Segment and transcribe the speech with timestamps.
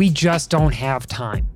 [0.00, 1.46] we just don't have time.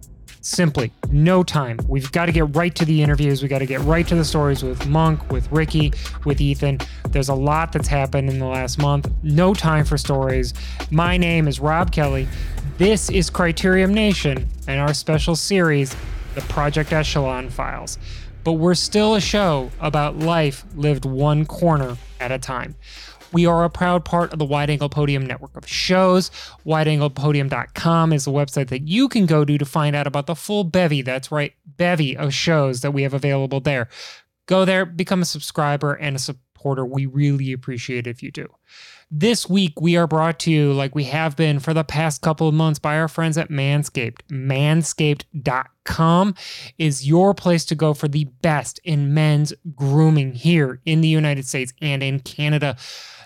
[0.43, 1.79] Simply, no time.
[1.89, 3.43] We've got to get right to the interviews.
[3.43, 5.95] We got to get right to the stories with Monk, with Ricky,
[6.27, 6.81] with Ethan.
[7.09, 9.11] There's a lot that's happened in the last month.
[9.23, 10.53] No time for stories.
[10.91, 12.29] My name is Rob Kelly.
[12.77, 15.97] This is Criterium Nation and our special series,
[16.35, 17.99] The Project Echelon Files.
[18.45, 22.75] But we're still a show about life lived one corner at a time.
[23.35, 26.31] We are a proud part of the Wide Angle Podium network of shows.
[26.65, 30.63] WideAnglePodium.com is the website that you can go to to find out about the full
[30.63, 33.89] bevy, that's right, bevy of shows that we have available there.
[34.47, 36.87] Go there, become a subscriber and a supporter.
[36.87, 38.47] We really appreciate it if you do.
[39.11, 42.49] This week, we are brought to you, like we have been for the past couple
[42.49, 44.21] of months, by our friends at Manscaped.
[44.31, 46.35] Manscaped.com
[46.79, 51.47] is your place to go for the best in men's grooming here in the United
[51.47, 52.77] States and in Canada.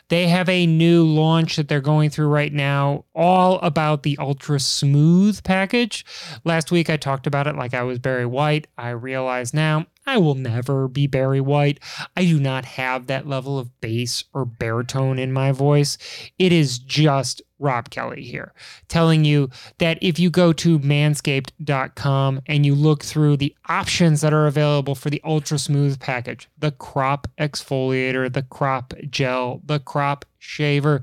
[0.08, 4.58] They have a new launch that they're going through right now, all about the Ultra
[4.58, 6.04] Smooth package.
[6.44, 8.66] Last week I talked about it like I was Barry White.
[8.78, 11.80] I realize now I will never be Barry White.
[12.16, 15.98] I do not have that level of bass or baritone in my voice.
[16.38, 18.52] It is just Rob Kelly here,
[18.88, 24.32] telling you that if you go to manscaped.com and you look through the options that
[24.32, 30.24] are available for the ultra smooth package, the crop exfoliator, the crop gel, the crop
[30.38, 31.02] shaver,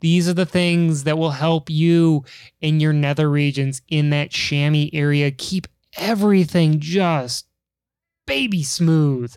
[0.00, 2.24] these are the things that will help you
[2.60, 7.46] in your nether regions in that chamois area keep everything just
[8.26, 9.34] baby smooth.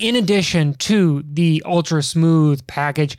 [0.00, 3.18] In addition to the ultra smooth package,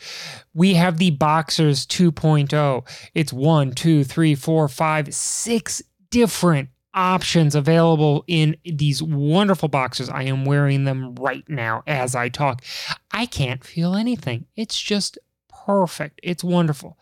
[0.56, 3.10] we have the Boxers 2.0.
[3.14, 10.10] It's one, two, three, four, five, six different options available in these wonderful boxers.
[10.10, 12.64] I am wearing them right now as I talk.
[13.12, 14.48] I can't feel anything.
[14.56, 15.20] It's just
[15.66, 16.20] perfect.
[16.24, 16.98] It's wonderful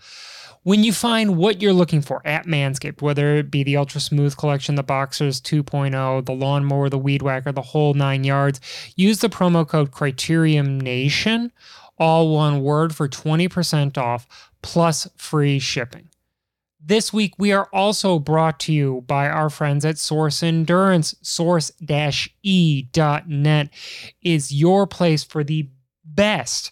[0.63, 4.35] when you find what you're looking for at Manscaped, whether it be the Ultra Smooth
[4.37, 8.59] Collection, the Boxers 2.0, the Lawnmower, the Weed Whacker, the whole nine yards,
[8.95, 11.51] use the promo code Criterium Nation,
[11.97, 16.09] all one word, for 20% off plus free shipping.
[16.81, 21.13] This week, we are also brought to you by our friends at Source Endurance.
[21.21, 21.79] Source-E.net
[24.21, 25.69] is your place for the
[26.05, 26.71] best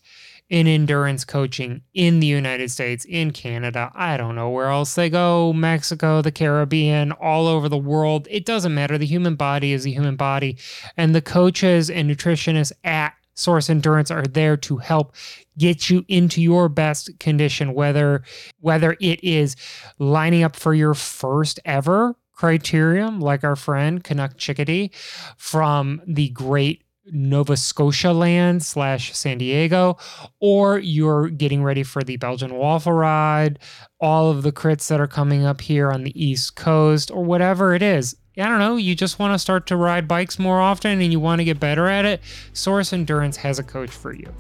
[0.50, 3.92] in endurance coaching in the United States, in Canada.
[3.94, 8.28] I don't know where else they go, Mexico, the Caribbean, all over the world.
[8.30, 8.98] It doesn't matter.
[8.98, 10.58] The human body is the human body.
[10.96, 15.16] And the coaches and nutritionists at Source Endurance are there to help
[15.58, 18.24] get you into your best condition whether
[18.62, 19.56] whether it is
[20.00, 24.92] lining up for your first ever criterium like our friend Canuck Chickadee
[25.38, 29.98] from the great Nova Scotia land slash San Diego,
[30.40, 33.60] or you're getting ready for the Belgian waffle ride,
[34.00, 37.74] all of the crits that are coming up here on the East Coast, or whatever
[37.74, 38.16] it is.
[38.40, 41.20] I don't know, you just want to start to ride bikes more often and you
[41.20, 42.22] want to get better at it,
[42.54, 44.32] Source Endurance has a coach for you.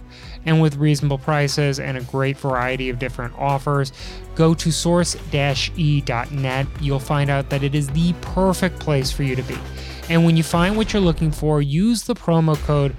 [0.45, 3.91] And with reasonable prices and a great variety of different offers,
[4.35, 6.67] go to source-e.net.
[6.79, 9.57] You'll find out that it is the perfect place for you to be.
[10.09, 12.95] And when you find what you're looking for, use the promo code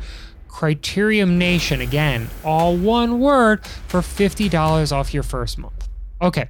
[0.48, 5.88] Criterium Nation, again, all one word, for $50 off your first month.
[6.20, 6.48] Okay,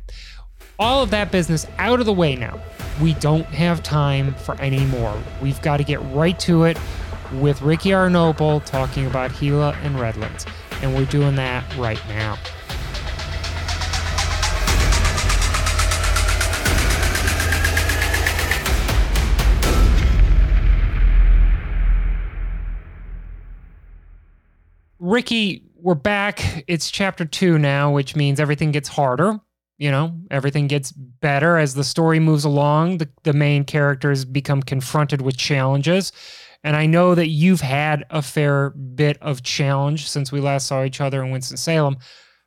[0.78, 2.58] all of that business out of the way now.
[3.02, 5.16] We don't have time for any more.
[5.42, 6.78] We've got to get right to it
[7.34, 10.46] with Ricky Arnopol talking about Gila and Redlands.
[10.80, 12.38] And we're doing that right now.
[25.00, 26.64] Ricky, we're back.
[26.66, 29.38] It's chapter two now, which means everything gets harder.
[29.76, 32.98] You know, everything gets better as the story moves along.
[32.98, 36.10] The, the main characters become confronted with challenges.
[36.64, 40.82] And I know that you've had a fair bit of challenge since we last saw
[40.82, 41.98] each other in Winston-Salem.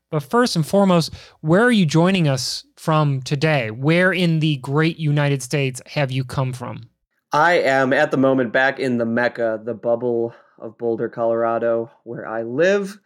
[0.09, 3.71] But first and foremost, where are you joining us from today?
[3.71, 6.89] Where in the great United States have you come from?
[7.31, 12.27] I am at the moment back in the Mecca, the bubble of Boulder, Colorado, where
[12.27, 12.99] I live.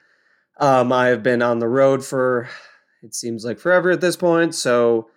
[0.59, 2.47] Um, I've been on the road for,
[3.01, 4.53] it seems like forever at this point.
[4.53, 5.09] So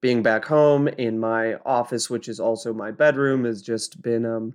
[0.00, 4.54] being back home in my office, which is also my bedroom, has just been um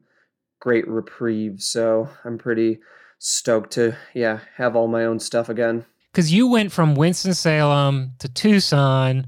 [0.60, 1.62] great reprieve.
[1.62, 2.80] So I'm pretty
[3.18, 5.86] stoked to, yeah, have all my own stuff again.
[6.12, 9.28] Because you went from Winston-Salem to Tucson,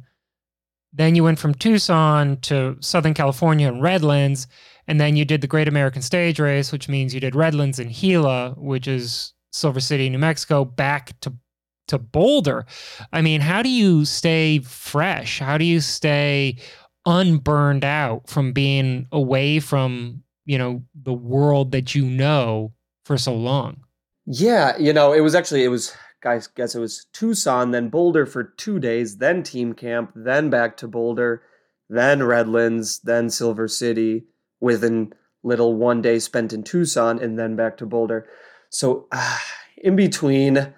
[0.92, 4.48] then you went from Tucson to Southern California and Redlands,
[4.88, 7.94] and then you did the Great American Stage Race, which means you did Redlands and
[7.94, 11.34] Gila, which is Silver City, New Mexico, back to
[11.90, 12.66] to Boulder.
[13.12, 15.40] I mean, how do you stay fresh?
[15.40, 16.58] How do you stay
[17.06, 22.74] unburned out from being away from, you know, the world that you know
[23.06, 23.84] for so long.
[24.26, 28.26] Yeah, you know, it was actually it was guys guess it was Tucson, then Boulder
[28.26, 31.44] for two days, then team camp, then back to Boulder,
[31.90, 34.24] then Redlands, then Silver City,
[34.64, 35.14] within
[35.44, 38.26] little one day spent in Tucson, and then back to Boulder.
[38.70, 39.38] So uh,
[39.78, 40.74] in between,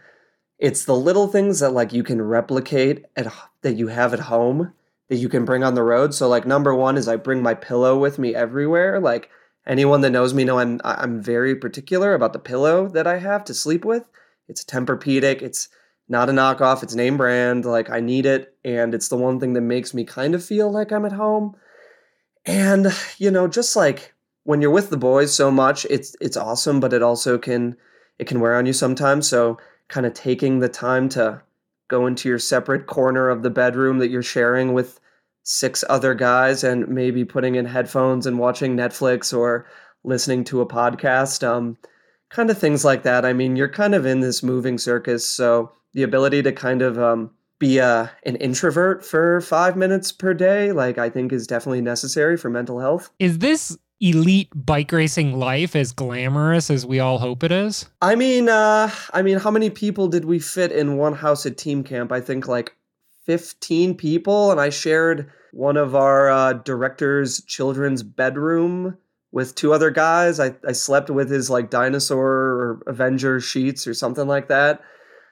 [0.57, 4.73] it's the little things that like you can replicate at that you have at home
[5.07, 6.15] that you can bring on the road.
[6.15, 8.99] So like number one is I bring my pillow with me everywhere.
[8.99, 9.29] Like
[9.67, 13.43] anyone that knows me know I'm I'm very particular about the pillow that I have
[13.45, 14.03] to sleep with.
[14.47, 15.41] It's Tempur-Pedic.
[15.43, 15.69] It's
[16.09, 16.81] not a knockoff.
[16.81, 17.65] It's name brand.
[17.65, 20.71] Like I need it, and it's the one thing that makes me kind of feel
[20.71, 21.55] like I'm at home.
[22.45, 22.87] And
[23.17, 24.13] you know, just like
[24.43, 27.75] when you're with the boys so much, it's it's awesome, but it also can
[28.19, 29.27] it can wear on you sometimes.
[29.27, 29.57] So
[29.87, 31.41] kind of taking the time to
[31.87, 34.99] go into your separate corner of the bedroom that you're sharing with
[35.43, 39.67] six other guys and maybe putting in headphones and watching Netflix or
[40.03, 41.47] listening to a podcast.
[41.47, 41.77] Um,
[42.29, 43.25] kind of things like that.
[43.25, 46.97] I mean, you're kind of in this moving circus, so the ability to kind of
[46.99, 51.47] um, be a, uh, an introvert for five minutes per day, like I think, is
[51.47, 53.09] definitely necessary for mental health.
[53.19, 57.89] Is this elite bike racing life as glamorous as we all hope it is?
[58.01, 61.57] I mean, uh, I mean, how many people did we fit in one house at
[61.57, 62.11] team camp?
[62.11, 62.75] I think like
[63.25, 68.97] 15 people, and I shared one of our uh, director's children's bedroom
[69.31, 70.39] with two other guys.
[70.39, 74.81] I, I slept with his like dinosaur or Avenger sheets or something like that.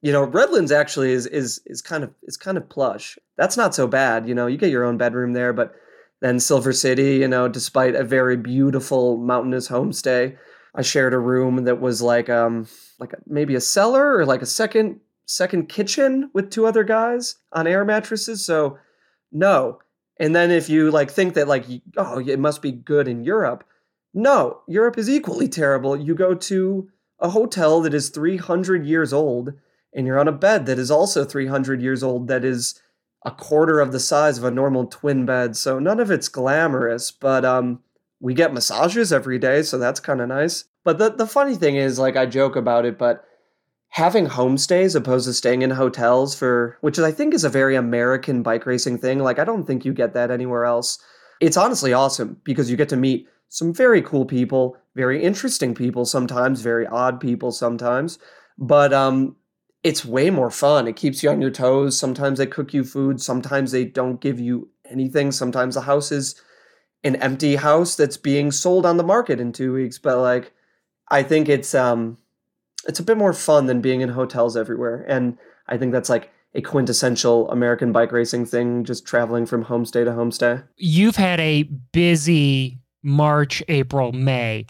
[0.03, 3.17] You know, Redlands actually is is is kind of is kind of plush.
[3.37, 4.27] That's not so bad.
[4.27, 5.73] You know, you get your own bedroom there, but
[6.19, 10.37] then Silver City, you know, despite a very beautiful mountainous homestay,
[10.75, 12.67] I shared a room that was like um
[12.99, 17.65] like maybe a cellar or like a second second kitchen with two other guys on
[17.65, 18.45] air mattresses.
[18.45, 18.77] So
[19.31, 19.79] no.
[20.19, 21.63] And then if you like think that like
[21.95, 23.63] oh it must be good in Europe,
[24.13, 25.95] no, Europe is equally terrible.
[25.95, 26.89] You go to
[27.19, 29.53] a hotel that is 300 years old
[29.95, 32.79] and you're on a bed that is also 300 years old that is
[33.25, 35.55] a quarter of the size of a normal twin bed.
[35.55, 37.79] So none of it's glamorous, but um
[38.19, 40.65] we get massages every day, so that's kind of nice.
[40.83, 43.25] But the the funny thing is like I joke about it, but
[43.89, 48.41] having homestays opposed to staying in hotels for which I think is a very American
[48.41, 49.19] bike racing thing.
[49.19, 50.99] Like I don't think you get that anywhere else.
[51.39, 56.05] It's honestly awesome because you get to meet some very cool people, very interesting people
[56.05, 58.17] sometimes, very odd people sometimes.
[58.57, 59.35] But um,
[59.83, 60.87] it's way more fun.
[60.87, 61.97] It keeps you on your toes.
[61.97, 63.21] Sometimes they cook you food.
[63.21, 65.31] Sometimes they don't give you anything.
[65.31, 66.41] Sometimes the house is
[67.03, 69.97] an empty house that's being sold on the market in two weeks.
[69.97, 70.53] But like,
[71.09, 72.17] I think it's um,
[72.87, 75.05] it's a bit more fun than being in hotels everywhere.
[75.07, 75.37] And
[75.67, 80.11] I think that's like a quintessential American bike racing thing, just traveling from homestay to
[80.11, 80.63] homestay.
[80.77, 84.65] You've had a busy March, April, May.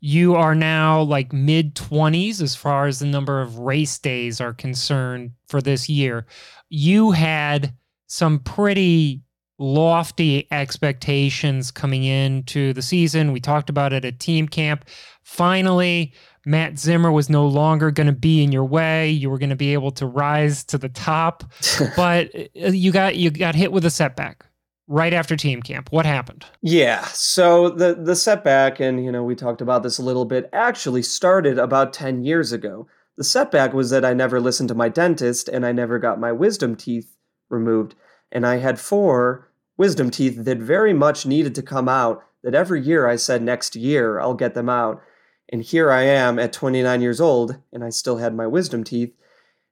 [0.00, 4.54] You are now like mid 20s as far as the number of race days are
[4.54, 6.26] concerned for this year.
[6.68, 7.74] You had
[8.06, 9.22] some pretty
[9.58, 13.32] lofty expectations coming into the season.
[13.32, 14.84] We talked about it at team camp.
[15.24, 16.14] Finally,
[16.46, 19.10] Matt Zimmer was no longer going to be in your way.
[19.10, 21.44] You were going to be able to rise to the top,
[21.96, 24.47] but uh, you got you got hit with a setback
[24.88, 25.92] right after team camp.
[25.92, 26.46] What happened?
[26.62, 27.04] Yeah.
[27.08, 31.02] So the the setback and you know, we talked about this a little bit actually
[31.02, 32.88] started about 10 years ago.
[33.16, 36.32] The setback was that I never listened to my dentist and I never got my
[36.32, 37.14] wisdom teeth
[37.50, 37.94] removed.
[38.32, 42.80] And I had four wisdom teeth that very much needed to come out that every
[42.80, 45.02] year I said next year I'll get them out.
[45.50, 49.12] And here I am at 29 years old and I still had my wisdom teeth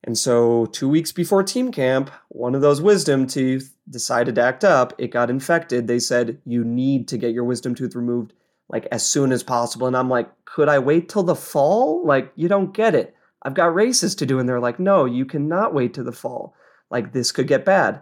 [0.06, 4.64] and so, two weeks before team camp, one of those wisdom teeth decided to act
[4.64, 4.92] up.
[4.98, 5.86] It got infected.
[5.86, 8.32] They said, You need to get your wisdom tooth removed
[8.68, 9.86] like as soon as possible.
[9.86, 12.04] And I'm like, Could I wait till the fall?
[12.06, 13.14] Like, you don't get it.
[13.42, 14.38] I've got races to do.
[14.38, 16.54] And they're like, No, you cannot wait to the fall.
[16.90, 18.00] Like, this could get bad.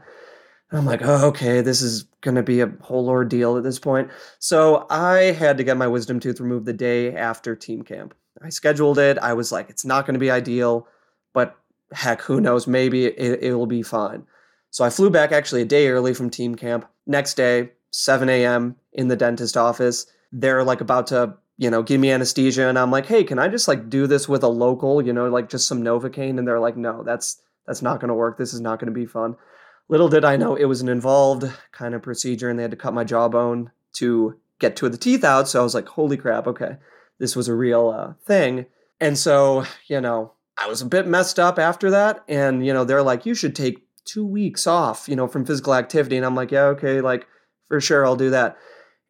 [0.70, 3.78] And I'm like, oh, okay, this is going to be a whole ordeal at this
[3.78, 4.10] point.
[4.38, 8.14] So I had to get my wisdom tooth removed the day after team camp.
[8.42, 9.18] I scheduled it.
[9.18, 10.88] I was like, it's not going to be ideal,
[11.32, 11.56] but
[11.92, 12.66] heck, who knows?
[12.66, 14.26] Maybe it, it will be fine.
[14.74, 16.84] So I flew back actually a day early from team camp.
[17.06, 18.74] Next day, 7 a.m.
[18.92, 20.06] in the dentist office.
[20.32, 23.46] They're like about to, you know, give me anesthesia, and I'm like, hey, can I
[23.46, 26.40] just like do this with a local, you know, like just some Novocaine?
[26.40, 28.36] And they're like, no, that's that's not going to work.
[28.36, 29.36] This is not going to be fun.
[29.88, 32.76] Little did I know it was an involved kind of procedure, and they had to
[32.76, 35.48] cut my jawbone to get two of the teeth out.
[35.48, 36.78] So I was like, holy crap, okay,
[37.20, 38.66] this was a real uh, thing.
[39.00, 42.24] And so, you know, I was a bit messed up after that.
[42.26, 45.75] And, you know, they're like, you should take two weeks off, you know, from physical
[45.75, 46.16] activity.
[46.16, 47.26] And I'm like, yeah, okay, like
[47.68, 48.56] for sure, I'll do that.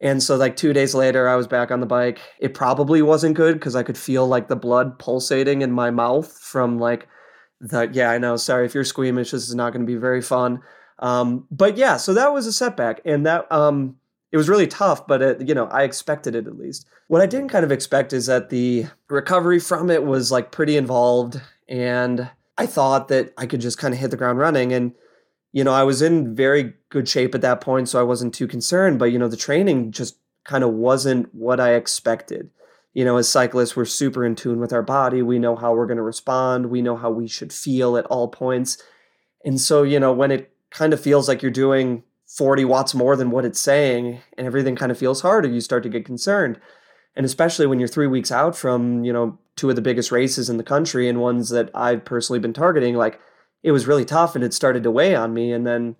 [0.01, 2.21] And so, like two days later, I was back on the bike.
[2.39, 6.37] It probably wasn't good because I could feel like the blood pulsating in my mouth
[6.39, 7.09] from like
[7.61, 8.37] the, yeah, I know.
[8.37, 9.31] Sorry if you're squeamish.
[9.31, 10.61] This is not going to be very fun.
[10.99, 13.01] Um, but yeah, so that was a setback.
[13.05, 13.97] And that, um,
[14.31, 16.87] it was really tough, but it, you know, I expected it at least.
[17.07, 20.77] What I didn't kind of expect is that the recovery from it was like pretty
[20.77, 21.41] involved.
[21.69, 24.73] And I thought that I could just kind of hit the ground running.
[24.73, 24.93] And
[25.55, 28.49] you know, I was in very good shape at that point, so I wasn't too
[28.49, 28.99] concerned.
[28.99, 32.51] But, you know, the training just kind of wasn't what I expected.
[32.93, 35.23] You know, as cyclists, we're super in tune with our body.
[35.23, 38.27] We know how we're going to respond, we know how we should feel at all
[38.27, 38.83] points.
[39.45, 43.15] And so, you know, when it kind of feels like you're doing 40 watts more
[43.15, 46.61] than what it's saying and everything kind of feels harder, you start to get concerned.
[47.15, 50.51] And especially when you're three weeks out from, you know, two of the biggest races
[50.51, 53.21] in the country and ones that I've personally been targeting, like,
[53.63, 55.53] it was really tough and it started to weigh on me.
[55.53, 55.97] And then,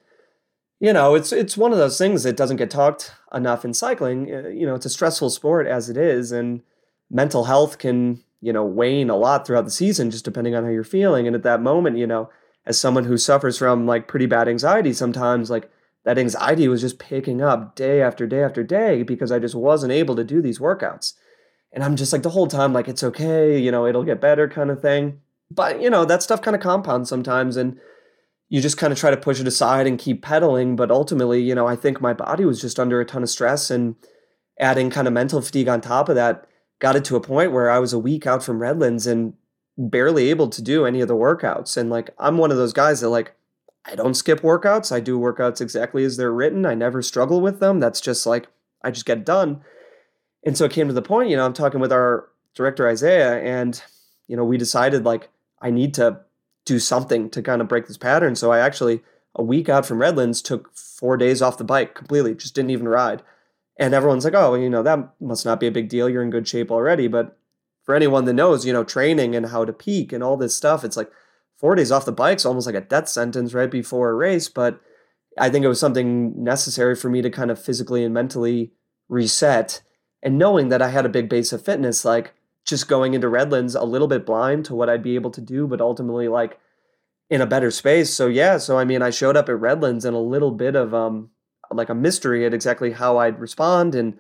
[0.81, 4.33] you know, it's it's one of those things that doesn't get talked enough in cycling.
[4.33, 6.61] Uh, you know, it's a stressful sport as it is, and
[7.11, 10.71] mental health can you know wane a lot throughout the season, just depending on how
[10.71, 11.27] you're feeling.
[11.27, 12.29] And at that moment, you know,
[12.67, 15.71] as someone who suffers from like pretty bad anxiety, sometimes like
[16.05, 19.93] that anxiety was just picking up day after day after day because I just wasn't
[19.93, 21.15] able to do these workouts.
[21.75, 24.49] And I'm just like the whole time, like, it's okay, you know, it'll get better
[24.49, 25.21] kind of thing.
[25.51, 27.79] But, you know, that stuff kind of compounds sometimes and
[28.49, 30.77] you just kind of try to push it aside and keep pedaling.
[30.77, 33.71] But ultimately, you know, I think my body was just under a ton of stress
[33.71, 33.97] and
[34.59, 36.47] adding kind of mental fatigue on top of that
[36.79, 39.35] got it to a point where I was a week out from Redlands and
[39.77, 41.77] barely able to do any of the workouts.
[41.77, 43.35] And like, I'm one of those guys that like,
[43.85, 44.93] I don't skip workouts.
[44.93, 46.65] I do workouts exactly as they're written.
[46.65, 47.81] I never struggle with them.
[47.81, 48.49] That's just like,
[48.83, 49.63] I just get done.
[50.45, 53.41] And so it came to the point, you know, I'm talking with our director, Isaiah,
[53.43, 53.83] and,
[54.29, 56.21] you know, we decided like, I need to
[56.65, 58.37] do something to kind of break this pattern.
[58.37, 59.03] So I actually,
[59.35, 62.89] a week out from Redlands, took four days off the bike completely, just didn't even
[62.89, 63.23] ride.
[63.79, 66.09] And everyone's like, oh, you know, that must not be a big deal.
[66.09, 67.09] You're in good shape already.
[67.09, 67.37] But
[67.83, 70.85] for anyone that knows, you know, training and how to peak and all this stuff,
[70.85, 71.11] it's like
[71.57, 74.49] four days off the bike's almost like a death sentence right before a race.
[74.49, 74.81] But
[75.39, 78.73] I think it was something necessary for me to kind of physically and mentally
[79.09, 79.83] reset.
[80.25, 83.75] And knowing that I had a big base of fitness, like just going into Redlands
[83.75, 86.59] a little bit blind to what I'd be able to do, but ultimately like
[87.31, 88.13] in a better space.
[88.13, 90.95] So yeah, so I mean, I showed up at Redlands and a little bit of
[90.95, 91.31] um
[91.71, 94.19] like a mystery at exactly how I'd respond and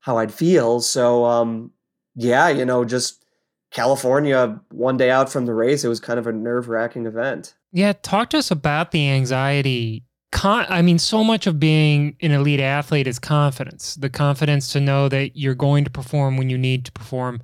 [0.00, 0.80] how I'd feel.
[0.80, 1.70] So um
[2.14, 3.24] yeah, you know, just
[3.70, 7.54] California one day out from the race, it was kind of a nerve wracking event.
[7.72, 12.32] Yeah, talk to us about the anxiety Con- I mean, so much of being an
[12.32, 16.58] elite athlete is confidence the confidence to know that you're going to perform when you
[16.58, 17.40] need to perform,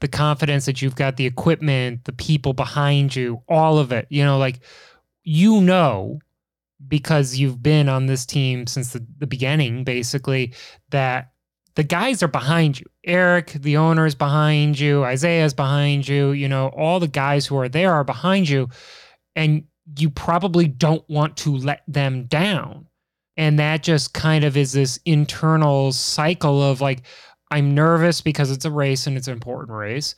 [0.00, 4.06] the confidence that you've got the equipment, the people behind you, all of it.
[4.10, 4.60] You know, like
[5.22, 6.18] you know,
[6.88, 10.52] because you've been on this team since the, the beginning, basically,
[10.90, 11.32] that
[11.76, 12.86] the guys are behind you.
[13.04, 15.04] Eric, the owner, is behind you.
[15.04, 16.32] Isaiah is behind you.
[16.32, 18.68] You know, all the guys who are there are behind you.
[19.36, 19.64] And
[19.98, 22.86] you probably don't want to let them down.
[23.36, 27.02] And that just kind of is this internal cycle of like,
[27.50, 30.14] I'm nervous because it's a race and it's an important race.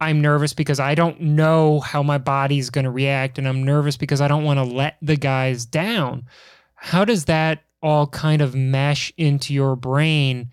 [0.00, 3.38] I'm nervous because I don't know how my body's going to react.
[3.38, 6.26] And I'm nervous because I don't want to let the guys down.
[6.74, 10.50] How does that all kind of mesh into your brain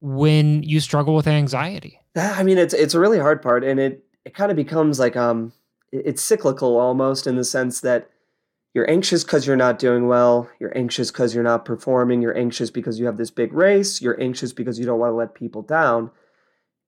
[0.00, 2.00] when you struggle with anxiety?
[2.16, 5.16] I mean, it's it's a really hard part, and it it kind of becomes like
[5.16, 5.52] um,
[5.92, 8.10] it's cyclical almost in the sense that
[8.74, 10.48] you're anxious because you're not doing well.
[10.60, 12.22] You're anxious because you're not performing.
[12.22, 14.00] You're anxious because you have this big race.
[14.00, 16.10] You're anxious because you don't want to let people down.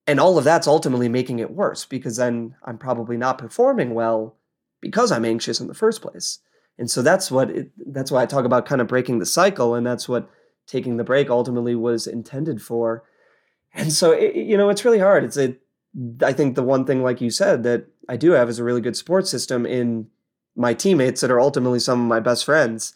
[0.07, 4.37] And all of that's ultimately making it worse because then I'm probably not performing well
[4.81, 6.39] because I'm anxious in the first place.
[6.79, 9.75] And so that's what it, that's why I talk about kind of breaking the cycle
[9.75, 10.29] and that's what
[10.67, 13.05] taking the break ultimately was intended for.
[13.75, 15.25] And so it, you know, it's really hard.
[15.25, 15.57] It's a
[16.23, 18.81] I think the one thing like you said that I do have is a really
[18.81, 20.09] good support system in
[20.57, 22.95] my teammates that are ultimately some of my best friends,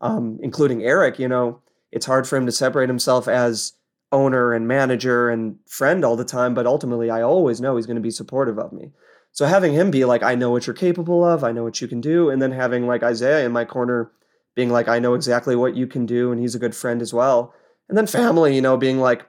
[0.00, 1.18] um, including Eric.
[1.18, 1.60] You know,
[1.92, 3.72] it's hard for him to separate himself as
[4.10, 7.96] owner and manager and friend all the time, but ultimately, I always know he's going
[7.96, 8.92] to be supportive of me.
[9.32, 11.88] So having him be like, I know what you're capable of, I know what you
[11.88, 14.10] can do, and then having like Isaiah in my corner
[14.54, 17.12] being like, I know exactly what you can do, and he's a good friend as
[17.12, 17.54] well.
[17.88, 19.26] And then family, you know, being like,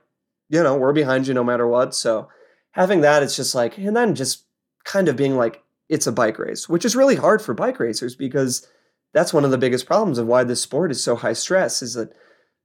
[0.50, 1.94] you know, we're behind you no matter what.
[1.94, 2.30] So
[2.72, 4.46] having that, it's just like, and then just
[4.84, 8.16] kind of being like, it's a bike race, which is really hard for bike racers
[8.16, 8.68] because
[9.14, 11.96] that's one of the biggest problems of why this sport is so high stress is
[11.96, 12.14] that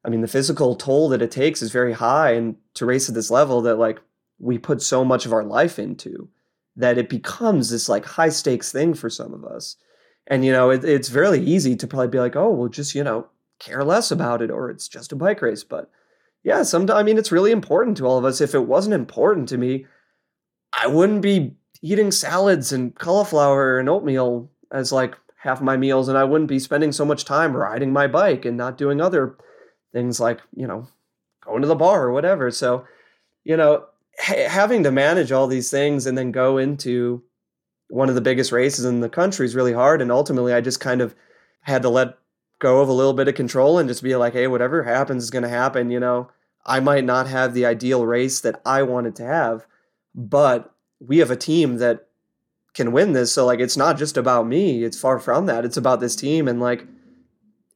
[0.05, 3.15] I mean the physical toll that it takes is very high and to race at
[3.15, 4.01] this level that like
[4.39, 6.29] we put so much of our life into
[6.77, 9.77] that it becomes this like high stakes thing for some of us.
[10.27, 13.05] And you know, it, it's very easy to probably be like, "Oh, well just, you
[13.05, 13.29] know,
[13.59, 15.65] care less about it or it's just a bike race.
[15.65, 15.91] But
[16.43, 18.41] yeah, sometimes I mean it's really important to all of us.
[18.41, 19.87] If it wasn't important to me,
[20.79, 26.17] I wouldn't be eating salads and cauliflower and oatmeal as like half my meals, and
[26.17, 29.37] I wouldn't be spending so much time riding my bike and not doing other
[29.93, 30.89] things like you know
[31.43, 32.51] going to the bar or whatever.
[32.51, 32.87] So
[33.45, 33.85] you know
[34.19, 37.23] ha- having to manage all these things and then go into
[37.89, 40.01] one of the biggest races in the country is really hard.
[40.01, 41.15] And ultimately, I just kind of
[41.61, 42.19] had to let
[42.59, 45.31] go of a little bit of control and just be like, hey, whatever happens is
[45.31, 45.91] going to happen.
[45.91, 46.31] You know,
[46.65, 49.67] I might not have the ideal race that I wanted to have,
[50.15, 50.74] but
[51.07, 52.09] we have a team that
[52.75, 53.33] can win this.
[53.33, 55.65] So, like, it's not just about me, it's far from that.
[55.65, 56.49] It's about this team.
[56.49, 56.87] And, like,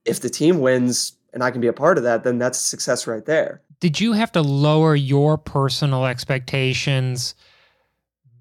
[0.05, 3.07] if the team wins and I can be a part of that, then that's success
[3.07, 3.63] right there.
[3.81, 7.35] Did you have to lower your personal expectations?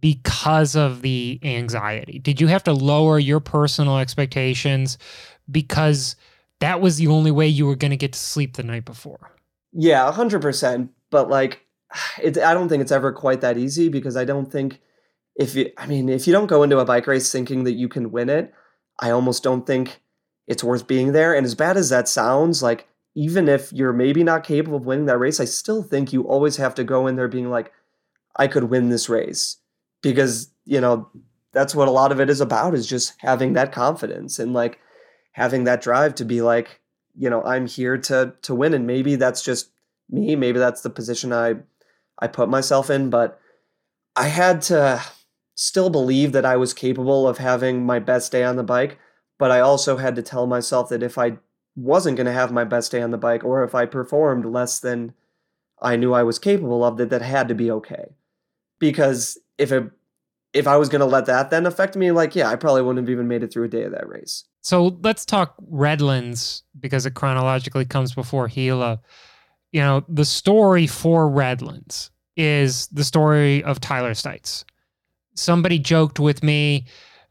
[0.01, 2.19] because of the anxiety?
[2.19, 4.97] Did you have to lower your personal expectations
[5.49, 6.15] because
[6.59, 9.31] that was the only way you were going to get to sleep the night before?
[9.73, 10.89] Yeah, 100%.
[11.09, 11.65] But like,
[12.21, 14.81] it, I don't think it's ever quite that easy because I don't think
[15.35, 17.87] if you, I mean, if you don't go into a bike race thinking that you
[17.87, 18.53] can win it,
[18.99, 20.01] I almost don't think
[20.47, 21.35] it's worth being there.
[21.35, 25.05] And as bad as that sounds, like, even if you're maybe not capable of winning
[25.05, 27.71] that race, I still think you always have to go in there being like,
[28.35, 29.57] I could win this race.
[30.03, 31.09] Because you know
[31.53, 34.79] that's what a lot of it is about is just having that confidence and like
[35.31, 36.81] having that drive to be like
[37.15, 38.75] you know i'm here to to win.
[38.75, 39.71] And maybe that's just
[40.09, 40.35] me.
[40.35, 41.55] Maybe that's the position i
[42.19, 43.39] i put myself in but
[44.15, 45.01] i had to
[45.55, 48.99] still believe that i was capable of having my best day on the bike
[49.37, 51.37] but i also had to tell myself that if i
[51.75, 54.79] wasn't going to have my best day on the bike or if i performed less
[54.79, 55.13] than
[55.81, 58.15] i knew i was capable of that that had to be okay
[58.79, 59.91] because if it
[60.53, 63.05] if I was going to let that then affect me, like, yeah, I probably wouldn't
[63.05, 64.45] have even made it through a day of that race.
[64.61, 69.01] So let's talk Redlands because it chronologically comes before Gila.
[69.71, 74.63] You know, the story for Redlands is the story of Tyler Stites.
[75.35, 76.85] Somebody joked with me.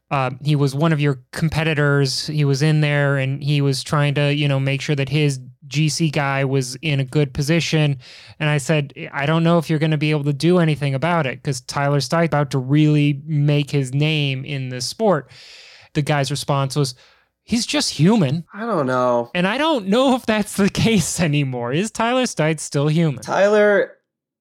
[0.09, 2.27] Uh, he was one of your competitors.
[2.27, 5.39] He was in there and he was trying to, you know, make sure that his
[5.67, 7.97] GC guy was in a good position.
[8.39, 10.95] And I said, I don't know if you're going to be able to do anything
[10.95, 15.29] about it because Tyler Stites about to really make his name in the sport.
[15.93, 16.95] The guy's response was,
[17.47, 18.45] he's just human.
[18.53, 19.31] I don't know.
[19.33, 21.73] And I don't know if that's the case anymore.
[21.73, 23.23] Is Tyler Stites still human?
[23.23, 23.97] Tyler,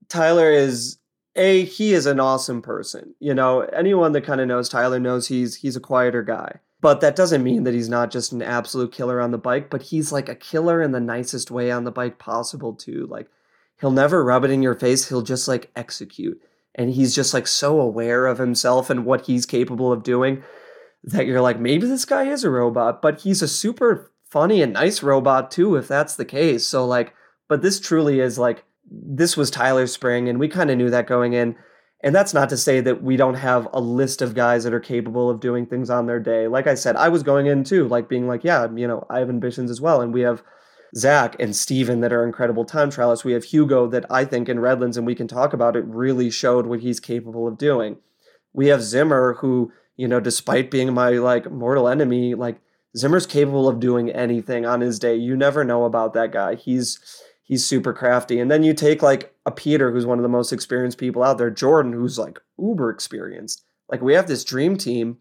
[0.08, 0.98] Tyler is
[1.36, 3.14] a he is an awesome person.
[3.20, 6.58] You know, anyone that kind of knows Tyler knows he's he's a quieter guy.
[6.82, 9.82] But that doesn't mean that he's not just an absolute killer on the bike, but
[9.82, 13.06] he's like a killer in the nicest way on the bike possible too.
[13.08, 13.28] Like
[13.80, 16.40] he'll never rub it in your face, he'll just like execute.
[16.74, 20.42] And he's just like so aware of himself and what he's capable of doing
[21.06, 24.72] that you're like, maybe this guy is a robot, but he's a super funny and
[24.72, 26.66] nice robot too, if that's the case.
[26.66, 27.14] So like,
[27.48, 31.06] but this truly is like this was Tyler Spring, and we kind of knew that
[31.06, 31.56] going in.
[32.02, 34.80] And that's not to say that we don't have a list of guys that are
[34.80, 36.46] capable of doing things on their day.
[36.46, 39.18] Like I said, I was going in too, like being like, yeah, you know, I
[39.18, 40.00] have ambitions as well.
[40.02, 40.42] And we have
[40.94, 43.24] Zach and Steven that are incredible time trialists.
[43.24, 46.30] We have Hugo that I think in Redlands, and we can talk about it, really
[46.30, 47.96] showed what he's capable of doing.
[48.52, 52.60] We have Zimmer, who, you know, despite being my like mortal enemy, like
[52.96, 55.14] Zimmer's capable of doing anything on his day.
[55.16, 56.54] You never know about that guy.
[56.54, 56.98] He's
[57.42, 58.38] he's super crafty.
[58.38, 61.38] And then you take like a Peter, who's one of the most experienced people out
[61.38, 63.64] there, Jordan, who's like uber experienced.
[63.88, 65.18] Like we have this dream team.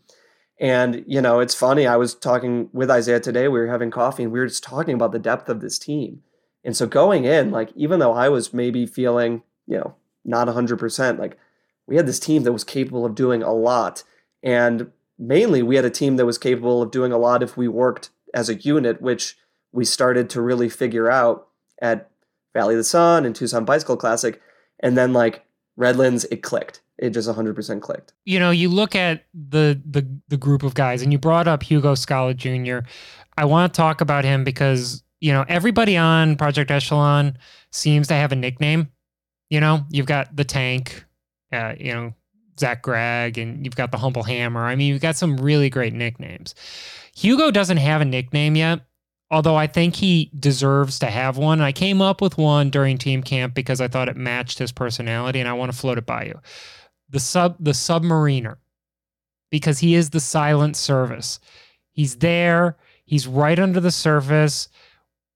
[0.60, 1.86] And, you know, it's funny.
[1.86, 3.48] I was talking with Isaiah today.
[3.50, 6.22] We were having coffee and we were just talking about the depth of this team.
[6.64, 11.20] And so going in, like, even though I was maybe feeling, you know, not 100%,
[11.20, 11.38] like,
[11.88, 14.04] we had this team that was capable of doing a lot.
[14.46, 17.68] And mainly, we had a team that was capable of doing a lot if we
[17.68, 19.36] worked as a unit, which
[19.74, 21.48] we started to really figure out
[21.82, 22.10] at
[22.54, 24.42] Valley of the Sun and Tucson Bicycle Classic.
[24.80, 25.44] And then like
[25.76, 26.82] Redlands, it clicked.
[26.98, 28.14] It just 100% clicked.
[28.24, 31.62] You know, you look at the the the group of guys, and you brought up
[31.62, 32.80] Hugo Scala Jr.
[33.38, 37.38] I want to talk about him because you know everybody on Project Echelon
[37.72, 38.92] seems to have a nickname.
[39.50, 41.06] You know, you've got the Tank,
[41.52, 42.14] uh, you know,
[42.60, 44.66] Zach Gregg, and you've got the Humble Hammer.
[44.66, 46.56] I mean, you've got some really great nicknames.
[47.16, 48.82] Hugo doesn't have a nickname yet,
[49.32, 51.62] although I think he deserves to have one.
[51.62, 55.40] I came up with one during team camp because I thought it matched his personality,
[55.40, 56.40] and I want to float it by you.
[57.10, 58.58] The sub the submariner,
[59.52, 61.40] because he is the silent service.
[61.92, 64.68] He's there, he's right under the surface.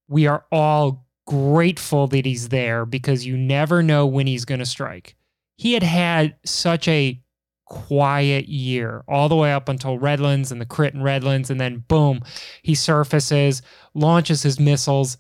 [0.08, 4.66] We are all grateful that he's there because you never know when he's going to
[4.66, 5.16] strike.
[5.60, 7.22] He had had such a
[7.66, 11.50] quiet year all the way up until Redlands and the crit in Redlands.
[11.50, 12.22] And then boom,
[12.62, 13.62] he surfaces,
[13.94, 15.18] launches his missiles,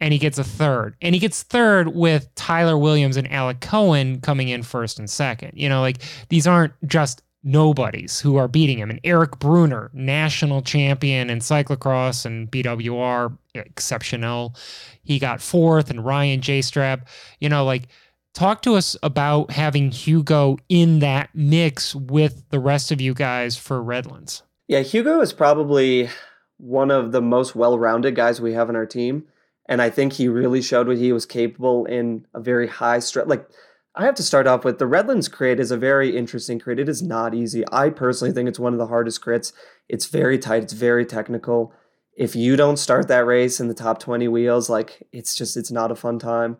[0.00, 0.96] and he gets a third.
[1.00, 5.52] And he gets third with Tyler Williams and Alec Cohen coming in first and second.
[5.54, 8.90] You know, like these aren't just nobodies who are beating him.
[8.90, 14.56] And Eric Brunner, national champion in cyclocross and BWR, exceptional.
[15.04, 17.02] He got fourth, and Ryan Jastrab,
[17.38, 17.84] you know, like
[18.34, 23.56] talk to us about having Hugo in that mix with the rest of you guys
[23.56, 24.42] for Redlands.
[24.68, 26.08] Yeah, Hugo is probably
[26.58, 29.24] one of the most well rounded guys we have in our team.
[29.66, 33.26] And I think he really showed what he was capable in a very high stress.
[33.28, 33.48] Like,
[33.94, 36.78] I have to start off with the Redlands crit is a very interesting crit.
[36.78, 37.64] It is not easy.
[37.72, 39.52] I personally think it's one of the hardest crits.
[39.88, 41.72] It's very tight, it's very technical.
[42.16, 45.70] If you don't start that race in the top 20 wheels, like it's just it's
[45.70, 46.58] not a fun time.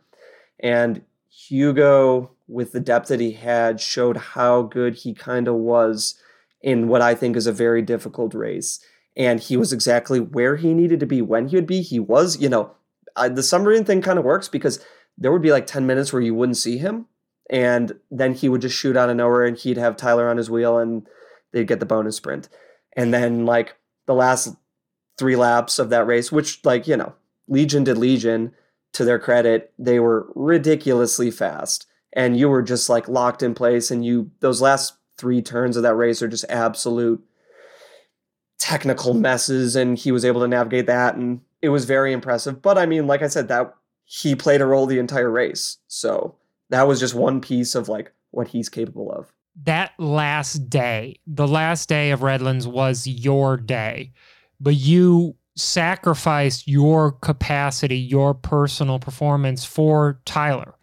[0.59, 1.02] And
[1.50, 6.14] Hugo with the depth that he had showed how good he kind of was
[6.62, 8.78] in what I think is a very difficult race.
[9.16, 11.82] And he was exactly where he needed to be when he would be.
[11.82, 12.72] He was, you know,
[13.16, 14.84] I, the submarine thing kind of works because
[15.18, 17.06] there would be like 10 minutes where you wouldn't see him
[17.50, 20.48] and then he would just shoot out of nowhere and he'd have Tyler on his
[20.48, 21.06] wheel and
[21.52, 22.48] they'd get the bonus sprint.
[22.96, 24.54] And then like the last
[25.18, 27.14] three laps of that race, which like, you know,
[27.48, 28.52] Legion did Legion
[28.92, 31.87] to their credit, they were ridiculously fast.
[32.12, 35.83] And you were just like locked in place and you those last three turns of
[35.85, 37.22] that race are just absolute
[38.59, 42.61] technical messes and he was able to navigate that and it was very impressive.
[42.62, 43.74] But I mean, like I said, that
[44.05, 45.79] he played a role the entire race.
[45.87, 46.35] So
[46.70, 49.33] that was just one piece of like what he's capable of.
[49.64, 54.12] That last day, the last day of Redlands was your day,
[54.59, 60.75] but you sacrificed your capacity, your personal performance for Tyler.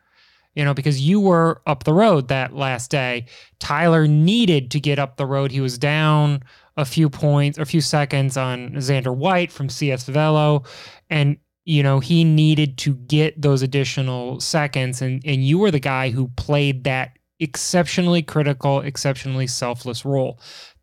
[0.56, 3.26] You know, because you were up the road that last day.
[3.60, 5.52] Tyler needed to get up the road.
[5.52, 6.44] He was down
[6.78, 10.64] a few points, a few seconds on Xander White from CS Velo.
[11.12, 11.38] And
[11.68, 15.02] you know, he needed to get those additional seconds.
[15.02, 20.40] And, and you were the guy who played that exceptionally critical, exceptionally selfless role.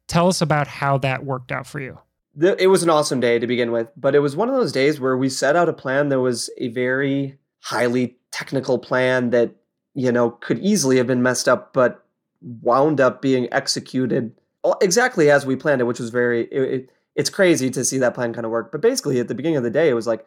[0.09, 1.99] Tell us about how that worked out for you.
[2.41, 4.99] It was an awesome day to begin with, but it was one of those days
[4.99, 9.55] where we set out a plan that was a very highly technical plan that,
[9.95, 12.05] you know, could easily have been messed up, but
[12.41, 14.33] wound up being executed
[14.81, 18.15] exactly as we planned it, which was very, it, it, it's crazy to see that
[18.15, 18.73] plan kind of work.
[18.73, 20.27] But basically, at the beginning of the day, it was like,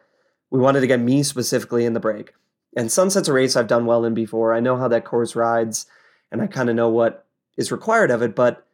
[0.50, 2.32] we wanted to get me specifically in the break.
[2.76, 4.54] And Sunset's a race I've done well in before.
[4.54, 5.86] I know how that course rides
[6.30, 8.66] and I kind of know what is required of it, but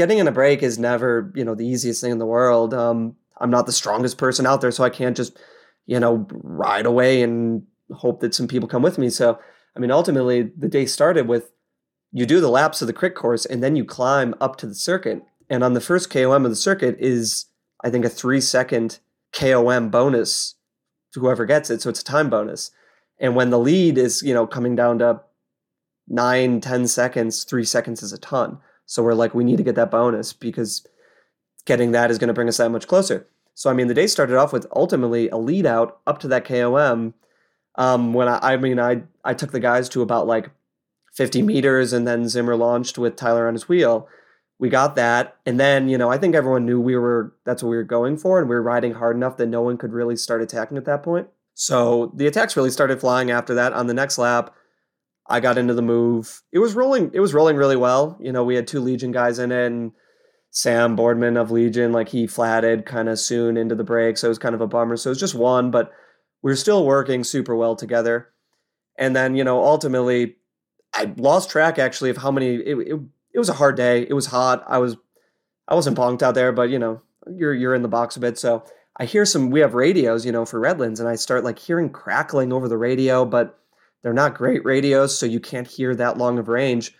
[0.00, 2.72] getting in a break is never, you know, the easiest thing in the world.
[2.72, 5.38] Um, I'm not the strongest person out there, so I can't just,
[5.84, 9.10] you know, ride away and hope that some people come with me.
[9.10, 9.38] So,
[9.76, 11.52] I mean, ultimately, the day started with
[12.12, 14.74] you do the laps of the crit course and then you climb up to the
[14.74, 15.22] circuit.
[15.50, 17.44] And on the first KOM of the circuit is,
[17.84, 19.00] I think, a three second
[19.34, 20.54] KOM bonus
[21.12, 21.82] to whoever gets it.
[21.82, 22.70] So it's a time bonus.
[23.18, 25.20] And when the lead is, you know, coming down to
[26.08, 28.60] nine, ten seconds, three seconds is a ton.
[28.90, 30.86] So we're like, we need to get that bonus because
[31.64, 33.26] getting that is going to bring us that much closer.
[33.54, 36.44] So I mean, the day started off with ultimately a lead out up to that
[36.44, 37.14] KOM.
[37.76, 40.50] Um, when I, I mean, I I took the guys to about like
[41.14, 44.08] 50 meters, and then Zimmer launched with Tyler on his wheel
[44.60, 47.70] we got that and then you know i think everyone knew we were that's what
[47.70, 50.14] we were going for and we were riding hard enough that no one could really
[50.14, 53.94] start attacking at that point so the attacks really started flying after that on the
[53.94, 54.54] next lap
[55.30, 58.44] i got into the move it was rolling it was rolling really well you know
[58.44, 59.92] we had two legion guys in it and
[60.50, 64.30] sam boardman of legion like he flatted kind of soon into the break so it
[64.30, 65.92] was kind of a bummer so it was just one but
[66.42, 68.28] we were still working super well together
[68.98, 70.36] and then you know ultimately
[70.92, 73.00] i lost track actually of how many it, it
[73.32, 74.06] it was a hard day.
[74.08, 74.64] It was hot.
[74.66, 74.96] I was
[75.68, 78.38] I wasn't bonked out there, but you know, you're you're in the box a bit.
[78.38, 78.64] So
[78.96, 81.90] I hear some we have radios, you know, for Redlands, and I start like hearing
[81.90, 83.58] crackling over the radio, but
[84.02, 86.94] they're not great radios, so you can't hear that long of range.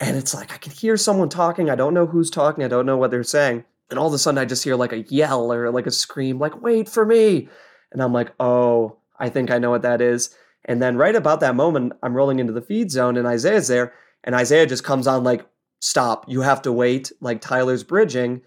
[0.00, 1.70] And it's like I can hear someone talking.
[1.70, 2.64] I don't know who's talking.
[2.64, 3.64] I don't know what they're saying.
[3.90, 6.38] And all of a sudden I just hear like a yell or like a scream,
[6.38, 7.48] like, wait for me.
[7.92, 10.34] And I'm like, oh, I think I know what that is.
[10.64, 13.94] And then right about that moment, I'm rolling into the feed zone and Isaiah's there.
[14.24, 15.46] And Isaiah just comes on like
[15.80, 16.24] stop.
[16.28, 17.12] You have to wait.
[17.20, 18.42] Like Tyler's bridging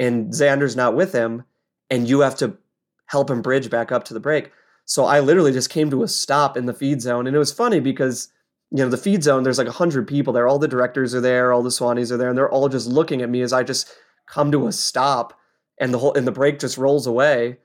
[0.00, 1.44] and Xander's not with him,
[1.90, 2.56] and you have to
[3.06, 4.50] help him bridge back up to the break.
[4.90, 7.28] So I literally just came to a stop in the feed zone.
[7.28, 8.28] And it was funny because,
[8.72, 10.48] you know, the feed zone, there's like a hundred people there.
[10.48, 13.22] All the directors are there, all the Swannies are there, and they're all just looking
[13.22, 13.88] at me as I just
[14.26, 15.38] come to a stop
[15.78, 17.58] and the whole and the break just rolls away.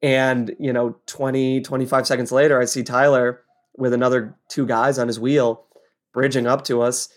[0.00, 3.42] And, you know, 20, 25 seconds later, I see Tyler
[3.76, 5.66] with another two guys on his wheel
[6.14, 7.10] bridging up to us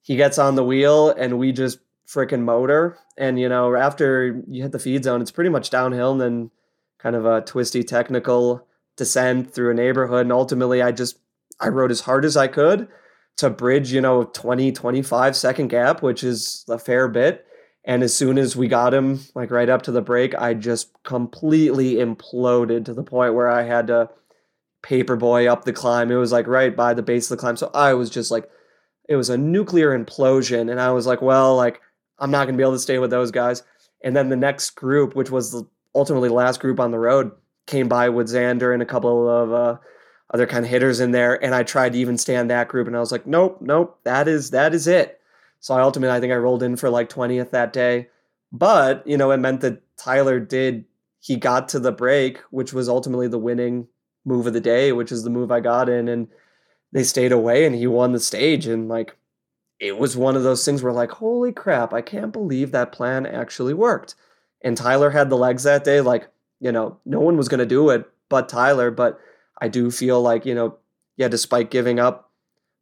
[0.00, 2.96] he gets on the wheel and we just freaking motor.
[3.18, 6.50] And, you know, after you hit the feed zone, it's pretty much downhill and then
[6.98, 8.65] kind of a twisty technical
[8.96, 10.22] descent through a neighborhood.
[10.22, 11.18] And ultimately, I just,
[11.60, 12.88] I rode as hard as I could
[13.36, 17.46] to bridge, you know, 20, 25 second gap, which is a fair bit.
[17.84, 20.90] And as soon as we got him, like right up to the break, I just
[21.04, 24.10] completely imploded to the point where I had to
[24.82, 26.10] paperboy up the climb.
[26.10, 27.56] It was like right by the base of the climb.
[27.56, 28.48] So I was just like,
[29.08, 30.70] it was a nuclear implosion.
[30.70, 31.80] And I was like, well, like,
[32.18, 33.62] I'm not going to be able to stay with those guys.
[34.02, 37.30] And then the next group, which was the ultimately last group on the road,
[37.66, 39.76] came by with Xander and a couple of uh,
[40.32, 41.42] other kind of hitters in there.
[41.42, 42.86] And I tried to even stand that group.
[42.86, 45.20] And I was like, nope, nope, that is that is it.
[45.60, 48.08] So I ultimately, I think I rolled in for like 20th that day.
[48.52, 50.84] But, you know, it meant that Tyler did,
[51.18, 53.88] he got to the break, which was ultimately the winning
[54.24, 56.08] move of the day, which is the move I got in.
[56.08, 56.28] And
[56.92, 58.66] they stayed away and he won the stage.
[58.66, 59.16] And like,
[59.78, 63.26] it was one of those things where, like, holy crap, I can't believe that plan
[63.26, 64.14] actually worked.
[64.62, 66.00] And Tyler had the legs that day.
[66.00, 66.28] Like,
[66.60, 68.90] you know, no one was going to do it but Tyler.
[68.90, 69.18] But
[69.60, 70.76] I do feel like, you know,
[71.16, 72.30] yeah, despite giving up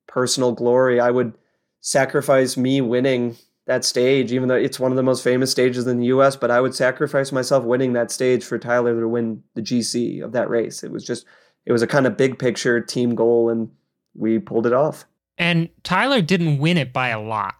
[0.06, 1.34] personal glory, I would
[1.80, 5.98] sacrifice me winning that stage, even though it's one of the most famous stages in
[5.98, 9.62] the US, but I would sacrifice myself winning that stage for Tyler to win the
[9.62, 10.82] GC of that race.
[10.82, 11.24] It was just,
[11.64, 13.70] it was a kind of big picture team goal, and
[14.14, 15.06] we pulled it off.
[15.38, 17.54] And Tyler didn't win it by a lot.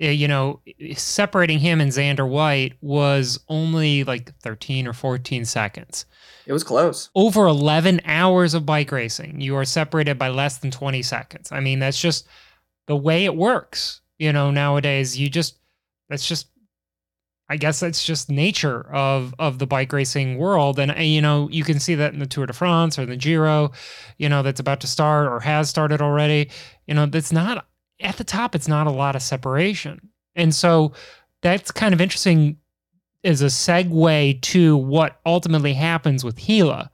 [0.00, 0.60] Eh, you know,
[0.96, 6.06] separating him and Xander White was only like 13 or 14 seconds.
[6.46, 7.10] It was close.
[7.14, 11.52] Over 11 hours of bike racing, you are separated by less than 20 seconds.
[11.52, 12.26] I mean, that's just
[12.86, 14.00] the way it works.
[14.18, 15.58] You know, nowadays you just
[16.08, 16.48] that's just
[17.50, 21.48] I guess that's just nature of of the bike racing world, and, and, you know
[21.50, 23.72] you can see that in the Tour de France or the Giro,
[24.18, 26.50] you know that's about to start or has started already.
[26.86, 27.66] You know that's not
[28.00, 28.54] at the top.
[28.54, 30.92] It's not a lot of separation, and so
[31.42, 32.56] that's kind of interesting
[33.24, 36.90] as a segue to what ultimately happens with Gila.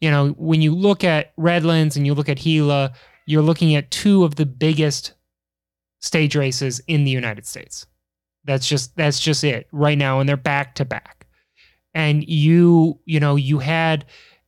[0.00, 2.92] You know, when you look at Redlands and you look at Gila,
[3.26, 5.12] you're looking at two of the biggest
[6.00, 7.86] stage races in the United States.
[8.44, 11.26] That's just that's just it right now, and they're back to back.
[11.94, 14.04] And you you know you had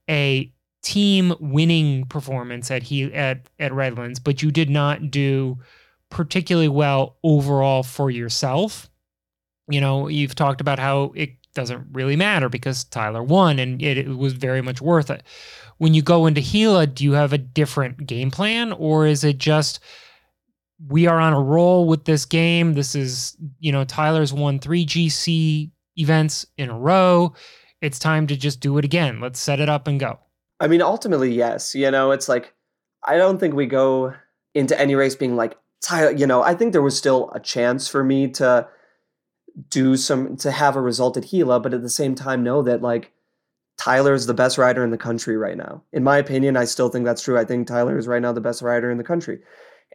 [0.08, 5.58] a team winning performance at he at at Redlands, but you did not do
[6.10, 8.90] particularly well overall for yourself.
[9.68, 13.98] You know, you've talked about how it doesn't really matter because Tyler won and it,
[13.98, 15.22] it, was very much worth it.
[15.78, 19.38] When you go into Gila, do you have a different game plan or is it
[19.38, 19.80] just
[20.86, 22.74] we are on a roll with this game.
[22.74, 27.34] This is, you know, Tyler's won three GC events in a row.
[27.80, 29.20] It's time to just do it again.
[29.20, 30.18] Let's set it up and go.
[30.60, 31.74] I mean, ultimately, yes.
[31.74, 32.54] You know, it's like,
[33.04, 34.14] I don't think we go
[34.54, 37.88] into any race being like, Tyler, you know, I think there was still a chance
[37.88, 38.68] for me to
[39.70, 42.82] do some, to have a result at Gila, but at the same time, know that
[42.82, 43.12] like,
[43.76, 45.82] Tyler is the best rider in the country right now.
[45.92, 47.38] In my opinion, I still think that's true.
[47.38, 49.38] I think Tyler is right now the best rider in the country.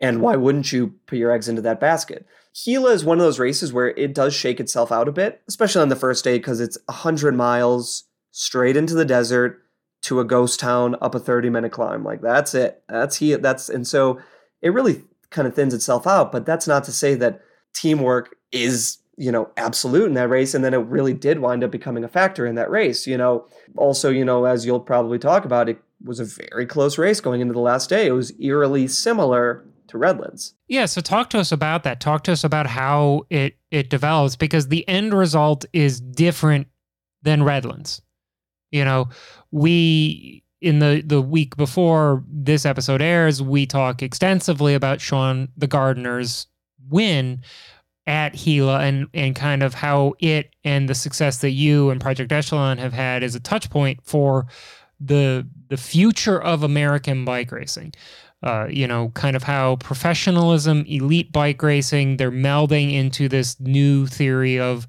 [0.02, 2.26] And why wouldn't you put your eggs into that basket?
[2.63, 5.82] Gila is one of those races where it does shake itself out a bit, especially
[5.82, 9.63] on the first day because it's 100 miles straight into the desert
[10.04, 12.04] to a ghost town up a 30 minute climb.
[12.04, 12.84] Like that's it.
[12.88, 14.19] That's he that's and so
[14.62, 17.41] it really kind of thins itself out, but that's not to say that
[17.74, 21.72] teamwork is, you know, absolute in that race and then it really did wind up
[21.72, 23.46] becoming a factor in that race, you know.
[23.76, 27.41] Also, you know, as you'll probably talk about, it was a very close race going
[27.41, 28.08] into the last day.
[28.08, 30.54] It was eerily similar to Redlands.
[30.67, 32.00] Yeah, so talk to us about that.
[32.00, 36.67] Talk to us about how it it develops because the end result is different
[37.22, 38.02] than Redlands.
[38.72, 39.10] You know,
[39.52, 45.67] we in the the week before this episode airs, we talk extensively about Sean the
[45.67, 46.47] Gardener's
[46.89, 47.41] win
[48.08, 52.32] at Gila and and kind of how it and the success that you and Project
[52.32, 54.47] Echelon have had as a touch point for
[55.02, 57.93] the the future of American bike racing.
[58.41, 64.06] Uh, you know, kind of how professionalism, elite bike racing, they're melding into this new
[64.06, 64.86] theory of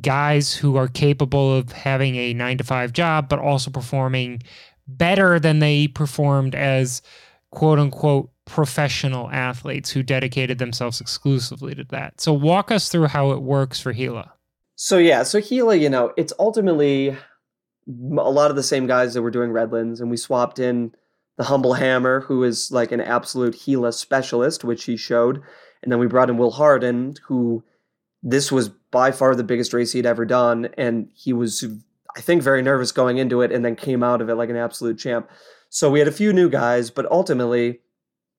[0.00, 4.42] guys who are capable of having a nine to five job, but also performing
[4.98, 7.02] better than they performed as
[7.50, 12.20] quote unquote professional athletes who dedicated themselves exclusively to that.
[12.20, 14.32] So, walk us through how it works for Gila.
[14.74, 17.16] So, yeah, so Gila, you know, it's ultimately
[17.88, 20.94] a lot of the same guys that were doing Redlands, and we swapped in
[21.36, 25.42] the Humble Hammer, who is like an absolute Gila specialist, which he showed.
[25.82, 27.64] And then we brought in Will Harden, who
[28.22, 30.68] this was by far the biggest race he'd ever done.
[30.76, 31.64] And he was,
[32.16, 34.56] I think, very nervous going into it and then came out of it like an
[34.56, 35.30] absolute champ.
[35.68, 37.80] So we had a few new guys, but ultimately,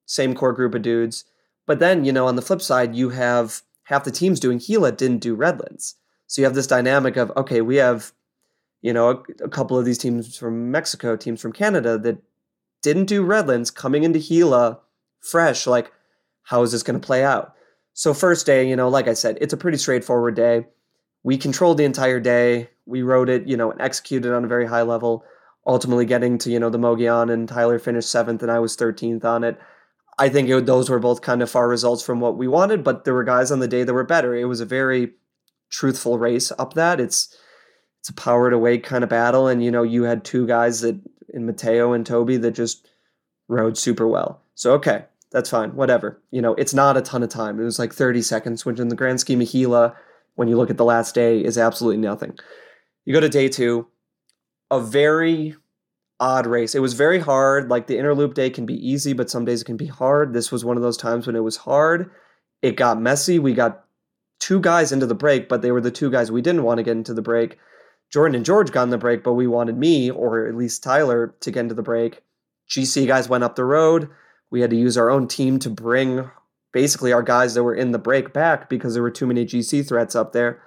[0.06, 1.26] same core group of dudes.
[1.66, 4.92] But then, you know, on the flip side, you have half the teams doing Gila
[4.92, 5.96] didn't do Redlands.
[6.28, 8.12] So you have this dynamic of, okay, we have,
[8.82, 12.18] you know, a, a couple of these teams from Mexico, teams from Canada that
[12.82, 14.80] didn't do Redlands coming into Gila
[15.22, 15.66] fresh.
[15.66, 15.92] Like,
[16.44, 17.54] how is this going to play out?
[17.94, 20.68] So, first day, you know, like I said, it's a pretty straightforward day.
[21.24, 22.70] We controlled the entire day.
[22.86, 25.24] We rode it, you know, and executed on a very high level,
[25.66, 29.24] ultimately getting to, you know, the Mogollon and Tyler finished seventh and I was 13th
[29.24, 29.58] on it.
[30.20, 33.04] I think it, those were both kind of far results from what we wanted, but
[33.04, 34.36] there were guys on the day that were better.
[34.36, 35.14] It was a very
[35.70, 37.00] truthful race up that.
[37.00, 37.36] It's
[38.00, 40.82] it's a power to weight kind of battle, and you know you had two guys
[40.82, 41.00] that
[41.34, 42.88] in Mateo and Toby that just
[43.48, 44.42] rode super well.
[44.56, 46.22] So okay, that's fine, whatever.
[46.30, 47.60] You know, it's not a ton of time.
[47.60, 49.96] It was like 30 seconds, which in the grand scheme of Gila,
[50.36, 52.38] when you look at the last day, is absolutely nothing.
[53.06, 53.88] You go to day two,
[54.72, 55.56] a very
[56.20, 56.74] odd race.
[56.74, 57.70] It was very hard.
[57.70, 60.34] Like the Inner Loop day can be easy, but some days it can be hard.
[60.34, 62.10] This was one of those times when it was hard.
[62.62, 63.40] It got messy.
[63.40, 63.84] We got
[64.40, 66.84] two guys into the break, but they were the two guys we didn't want to
[66.84, 67.58] get into the break.
[68.12, 71.36] Jordan and George got in the break, but we wanted me, or at least Tyler,
[71.42, 72.22] to get into the break.
[72.70, 74.10] GC guys went up the road.
[74.50, 76.30] We had to use our own team to bring
[76.74, 79.88] basically our guys that were in the break back because there were too many GC
[79.88, 80.62] threats up there.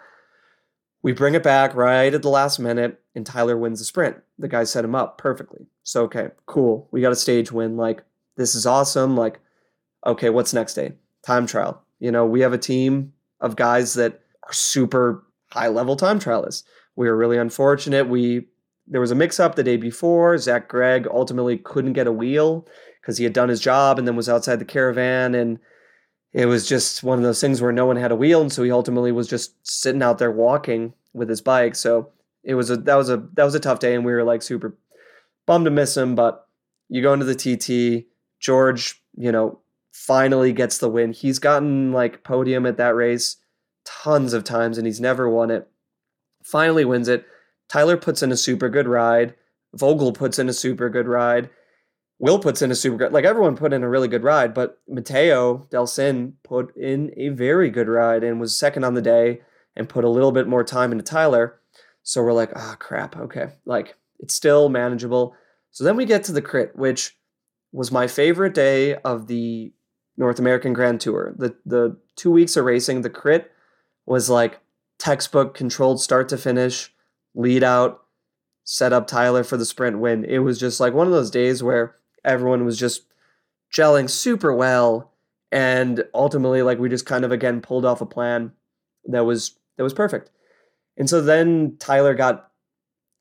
[1.03, 4.17] We bring it back right at the last minute, and Tyler wins the sprint.
[4.39, 5.67] The guy set him up perfectly.
[5.83, 6.89] So, okay, cool.
[6.91, 7.77] We got a stage win.
[7.77, 8.03] Like,
[8.37, 9.17] this is awesome.
[9.17, 9.41] Like,
[10.07, 10.93] okay, what's next day?
[11.25, 11.83] Time trial.
[12.01, 16.65] You know, we have a team of guys that are super high level time trialists.
[16.97, 18.09] We were really unfortunate.
[18.09, 18.47] We
[18.89, 20.39] there was a mix up the day before.
[20.39, 22.67] Zach Gregg ultimately couldn't get a wheel
[23.01, 25.59] because he had done his job and then was outside the caravan and
[26.37, 28.63] it was just one of those things where no one had a wheel and so
[28.63, 31.75] he ultimately was just sitting out there walking with his bike.
[31.75, 32.11] So
[32.45, 34.43] it was a that was a that was a tough day and we were like
[34.43, 34.77] super
[35.47, 36.47] bummed to miss him, but
[36.89, 38.07] you go into the TT,
[38.39, 39.61] George, you know,
[39.93, 41.13] finally gets the win.
[41.13, 43.37] He's gotten like podium at that race
[43.85, 45.69] tons of times and he's never won it
[46.47, 47.27] finally wins it.
[47.69, 49.35] Tyler puts in a super good ride.
[49.75, 51.51] Vogel puts in a super good ride.
[52.19, 54.81] Will puts in a super good, like everyone put in a really good ride, but
[54.89, 59.43] Mateo Delsin put in a very good ride and was second on the day
[59.77, 61.61] and put a little bit more time into Tyler.
[62.03, 63.17] So we're like, ah, oh, crap.
[63.17, 63.49] Okay.
[63.67, 65.35] Like it's still manageable.
[65.71, 67.19] So then we get to the crit, which
[67.73, 69.73] was my favorite day of the
[70.17, 71.35] North American Grand Tour.
[71.37, 73.51] The the two weeks of racing, the crit
[74.07, 74.61] was like
[74.99, 76.95] textbook controlled start to finish,
[77.35, 78.03] lead out,
[78.65, 80.25] set up Tyler for the sprint win.
[80.25, 83.03] It was just like one of those days where everyone was just
[83.73, 85.13] gelling super well
[85.51, 88.53] and ultimately like we just kind of again pulled off a plan
[89.07, 90.31] that was that was perfect.
[90.97, 92.51] And so then Tyler got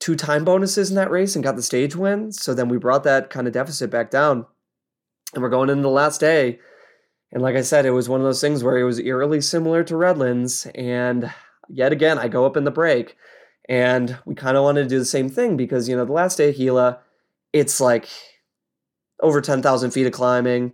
[0.00, 2.32] two time bonuses in that race and got the stage win.
[2.32, 4.46] So then we brought that kind of deficit back down.
[5.34, 6.58] And we're going into the last day.
[7.32, 9.84] And like I said, it was one of those things where it was eerily similar
[9.84, 10.66] to Redlands.
[10.74, 11.32] And
[11.68, 13.16] yet again, I go up in the break.
[13.68, 16.38] And we kind of wanted to do the same thing because, you know, the last
[16.38, 17.00] day of Gila,
[17.52, 18.08] it's like
[19.20, 20.72] over 10,000 feet of climbing,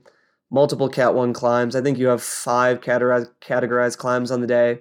[0.50, 1.76] multiple Cat 1 climbs.
[1.76, 4.80] I think you have five categorized, categorized climbs on the day.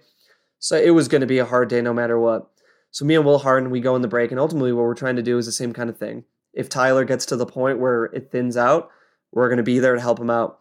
[0.60, 2.50] So it was going to be a hard day no matter what.
[2.92, 5.16] So me and Will Harden, we go in the break, and ultimately what we're trying
[5.16, 6.26] to do is the same kind of thing.
[6.54, 8.90] If Tyler gets to the point where it thins out,
[9.32, 10.60] we're going to be there to help him out.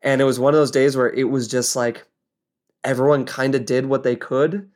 [0.00, 2.06] And it was one of those days where it was just like
[2.84, 4.70] everyone kind of did what they could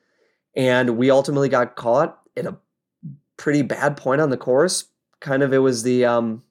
[0.54, 2.56] and we ultimately got caught at a
[3.36, 4.86] pretty bad point on the course.
[5.20, 6.42] Kind of, it was the um,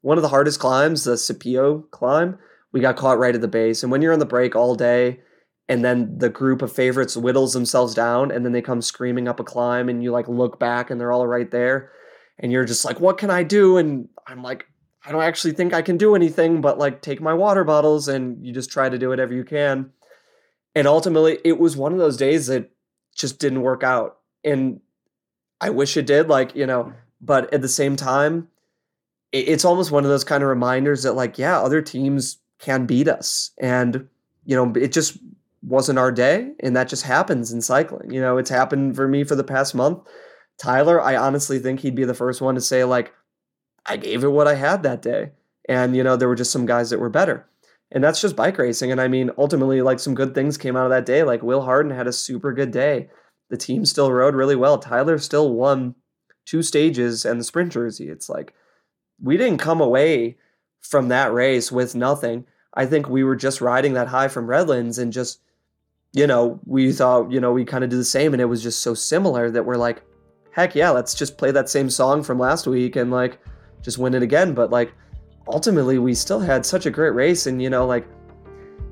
[0.00, 2.38] one of the hardest climbs, the Sapillo climb.
[2.72, 5.20] We got caught right at the base, and when you're on the break all day,
[5.68, 9.40] and then the group of favorites whittles themselves down, and then they come screaming up
[9.40, 11.90] a climb, and you like look back, and they're all right there,
[12.38, 14.66] and you're just like, "What can I do?" And I'm like,
[15.04, 18.44] I don't actually think I can do anything, but like take my water bottles, and
[18.44, 19.90] you just try to do whatever you can.
[20.74, 22.70] And ultimately, it was one of those days that
[23.14, 24.18] just didn't work out.
[24.44, 24.80] And
[25.60, 28.48] I wish it did, like, you know, but at the same time,
[29.32, 33.08] it's almost one of those kind of reminders that, like, yeah, other teams can beat
[33.08, 33.50] us.
[33.58, 34.08] And,
[34.44, 35.18] you know, it just
[35.62, 36.52] wasn't our day.
[36.60, 38.10] And that just happens in cycling.
[38.10, 39.98] You know, it's happened for me for the past month.
[40.58, 43.12] Tyler, I honestly think he'd be the first one to say, like,
[43.86, 45.30] I gave it what I had that day.
[45.68, 47.46] And, you know, there were just some guys that were better.
[47.90, 48.92] And that's just bike racing.
[48.92, 51.22] And I mean, ultimately, like some good things came out of that day.
[51.22, 53.08] Like Will Harden had a super good day.
[53.50, 54.78] The team still rode really well.
[54.78, 55.94] Tyler still won
[56.44, 58.08] two stages and the sprint jersey.
[58.08, 58.54] It's like
[59.22, 60.36] we didn't come away
[60.80, 62.44] from that race with nothing.
[62.74, 65.40] I think we were just riding that high from Redlands and just,
[66.12, 68.62] you know, we thought, you know, we kind of do the same and it was
[68.62, 70.02] just so similar that we're like,
[70.52, 73.38] heck yeah, let's just play that same song from last week and like
[73.82, 74.54] just win it again.
[74.54, 74.92] But like,
[75.48, 78.06] ultimately we still had such a great race and you know like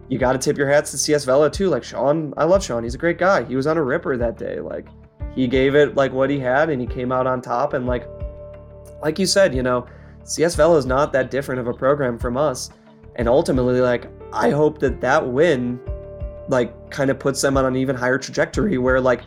[0.08, 1.68] you got to tip your hats to CS Vela too.
[1.68, 2.84] Like Sean, I love Sean.
[2.84, 3.44] He's a great guy.
[3.44, 4.60] He was on a ripper that day.
[4.60, 4.86] Like
[5.34, 7.72] he gave it like what he had, and he came out on top.
[7.72, 8.08] And like,
[9.02, 9.86] like you said, you know,
[10.26, 12.70] CS Vela is not that different of a program from us.
[13.14, 15.80] And ultimately, like I hope that that win,
[16.48, 19.22] like, kind of puts them on an even higher trajectory where like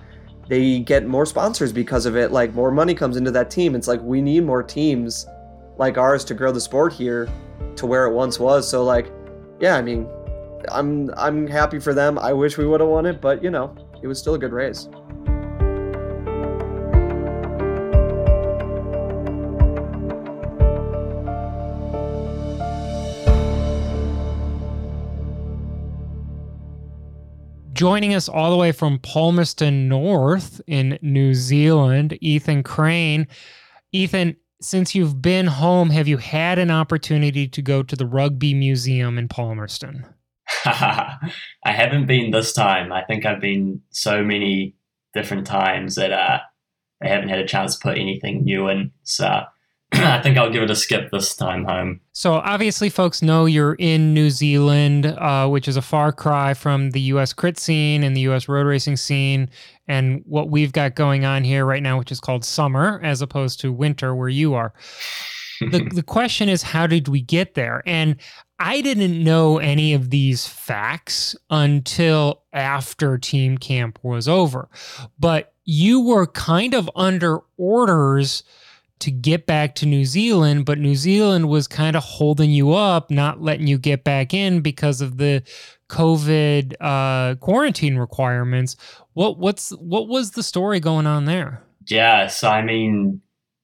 [0.49, 2.31] they get more sponsors because of it.
[2.31, 3.75] Like more money comes into that team.
[3.75, 5.25] It's like we need more teams
[5.77, 7.29] like ours to grow the sport here
[7.77, 8.69] to where it once was.
[8.69, 9.09] So like,
[9.59, 10.07] yeah, I mean,
[10.69, 12.19] I'm I'm happy for them.
[12.19, 14.51] I wish we would have won it, but you know, it was still a good
[14.51, 14.89] race.
[27.79, 33.25] Joining us all the way from Palmerston North in New Zealand, Ethan Crane.
[33.93, 38.53] Ethan, since you've been home, have you had an opportunity to go to the Rugby
[38.53, 40.05] Museum in Palmerston?
[40.65, 41.31] I
[41.63, 42.91] haven't been this time.
[42.91, 44.75] I think I've been so many
[45.13, 46.39] different times that uh,
[47.01, 48.91] I haven't had a chance to put anything new in.
[49.03, 49.43] So
[49.93, 51.99] I think I'll give it a skip this time home.
[52.13, 56.91] So obviously, folks know you're in New Zealand, uh, which is a far cry from
[56.91, 57.33] the U.S.
[57.33, 58.47] crit scene and the U.S.
[58.47, 59.49] road racing scene,
[59.87, 63.59] and what we've got going on here right now, which is called summer, as opposed
[63.61, 64.73] to winter, where you are.
[65.59, 67.81] the The question is, how did we get there?
[67.87, 68.17] And
[68.59, 74.69] I didn't know any of these facts until after team camp was over,
[75.17, 78.43] but you were kind of under orders
[78.99, 83.09] to get back to New Zealand, but New Zealand was kind of holding you up,
[83.09, 85.43] not letting you get back in because of the
[85.89, 88.75] COVID uh, quarantine requirements.
[89.13, 91.63] What what's what was the story going on there?
[91.87, 93.21] Yeah, so I mean,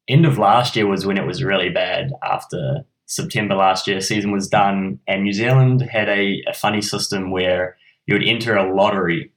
[0.08, 2.12] end of last year was when it was really bad.
[2.24, 7.30] After September last year, season was done, and New Zealand had a, a funny system
[7.30, 7.78] where
[8.08, 9.32] you would enter a lottery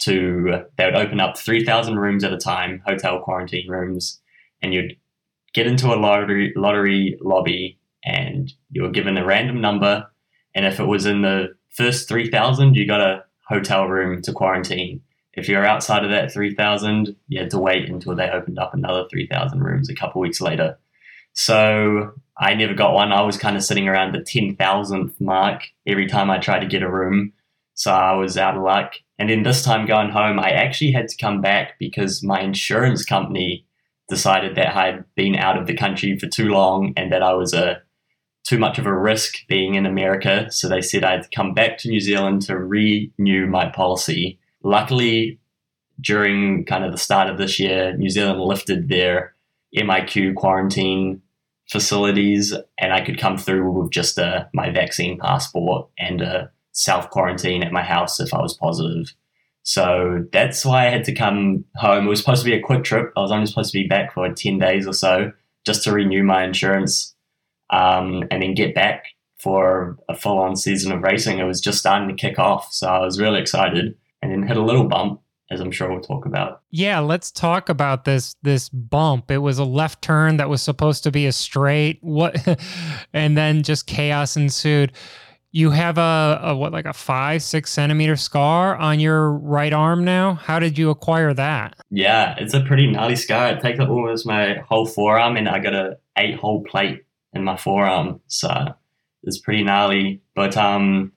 [0.00, 4.20] to they would open up three thousand rooms at a time, hotel quarantine rooms,
[4.62, 4.96] and you'd
[5.54, 10.06] get into a lottery lottery lobby and you were given a random number.
[10.54, 15.00] And if it was in the first 3000 you got a hotel room to quarantine.
[15.34, 19.04] If you're outside of that 3000 you had to wait until they opened up another
[19.10, 20.78] 3000 rooms a couple weeks later.
[21.32, 23.12] So i never got one.
[23.12, 26.82] I was kind of sitting around the 10000th mark every time i tried to get
[26.82, 27.32] a room.
[27.74, 28.94] So i was out of luck.
[29.20, 33.04] And then this time going home i actually had to come back because my insurance
[33.04, 33.64] company
[34.08, 37.34] decided that I had been out of the country for too long and that I
[37.34, 37.82] was a
[38.44, 40.50] too much of a risk being in America.
[40.50, 44.38] So they said I had to come back to New Zealand to renew my policy.
[44.62, 45.38] Luckily,
[46.00, 49.34] during kind of the start of this year, New Zealand lifted their
[49.76, 51.20] MIQ quarantine
[51.70, 56.50] facilities, and I could come through with just a, uh, my vaccine passport and a
[56.72, 59.12] self quarantine at my house if I was positive.
[59.68, 62.06] So that's why I had to come home.
[62.06, 63.12] It was supposed to be a quick trip.
[63.18, 65.30] I was only supposed to be back for 10 days or so
[65.66, 67.14] just to renew my insurance
[67.68, 69.04] um, and then get back
[69.36, 71.38] for a full on season of racing.
[71.38, 72.72] It was just starting to kick off.
[72.72, 76.00] So I was really excited and then hit a little bump as I'm sure we'll
[76.00, 76.62] talk about.
[76.70, 79.30] Yeah, let's talk about this this bump.
[79.30, 81.98] It was a left turn that was supposed to be a straight.
[82.00, 82.58] What
[83.12, 84.92] and then just chaos ensued
[85.50, 90.04] you have a, a, what like a five six centimeter scar on your right arm
[90.04, 90.34] now?
[90.34, 91.76] How did you acquire that?
[91.90, 93.48] Yeah it's a pretty gnarly scar.
[93.50, 97.44] It takes up almost my whole forearm and i got a eight hole plate in
[97.44, 98.74] my forearm so
[99.22, 100.20] it's pretty gnarly.
[100.34, 101.12] But um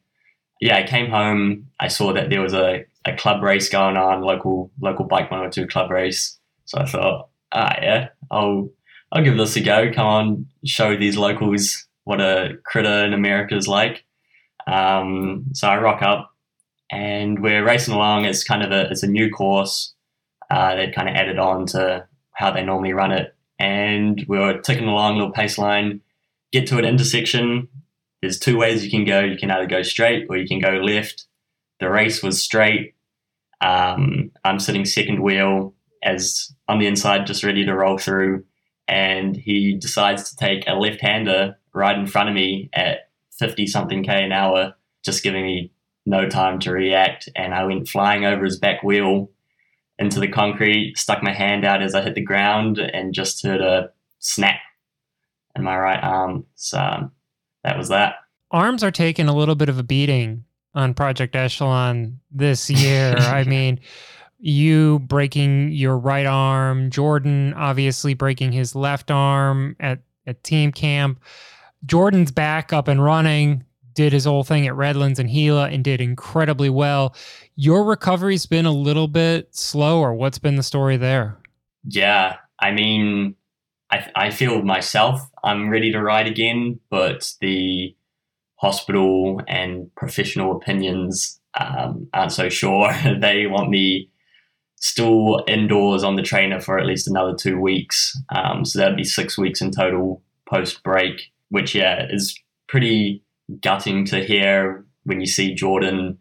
[0.62, 1.68] yeah i came home.
[1.80, 5.68] I saw that there was a, a club race going on local local bike 102
[5.68, 6.40] club race.
[6.66, 8.70] So i thought ah yeah i'll
[9.12, 9.92] i'll give this a go.
[9.94, 14.04] Come on show these locals what a critter in america is like
[14.68, 16.32] um, so I rock up
[16.91, 18.26] and we're racing along.
[18.26, 19.93] It's kind of a, it's a new course.
[20.49, 23.36] Uh, they'd kind of added on to how they normally run it.
[23.59, 26.01] And we were ticking along, little pace line,
[26.51, 27.68] get to an intersection.
[28.22, 29.22] There's two ways you can go.
[29.22, 31.26] You can either go straight or you can go left.
[31.80, 32.95] The race was straight.
[33.62, 38.43] Um, I'm sitting second wheel as on the inside, just ready to roll through.
[38.88, 43.11] And he decides to take a left hander right in front of me at
[43.42, 45.74] 50 something K an hour, just giving me
[46.06, 47.28] no time to react.
[47.36, 49.30] And I went flying over his back wheel
[50.00, 53.62] into the concrete, stuck my hand out as I hit the ground, and just heard
[53.62, 53.89] a
[54.20, 54.60] snap
[55.56, 56.46] in my right arm.
[56.56, 57.12] So
[57.64, 58.16] that was that.
[58.52, 63.16] Arms are taking a little bit of a beating on Project Echelon this year.
[63.18, 63.80] I mean,
[64.39, 71.20] you breaking your right arm, Jordan obviously breaking his left arm at, at team camp.
[71.86, 73.64] Jordan's back up and running.
[73.94, 77.14] did his whole thing at Redlands and Gila and did incredibly well.
[77.56, 80.14] Your recovery's been a little bit slower.
[80.14, 81.38] What's been the story there?
[81.84, 83.36] Yeah, I mean,
[83.92, 87.96] I, I feel myself I'm ready to ride again, but the
[88.56, 92.94] hospital and professional opinions um, aren't so sure.
[93.20, 94.10] they want me
[94.76, 98.18] still indoors on the trainer for at least another two weeks.
[98.34, 102.38] Um, so that'd be six weeks in total post break, which, yeah, is
[102.68, 103.24] pretty
[103.62, 106.18] gutting to hear when you see Jordan,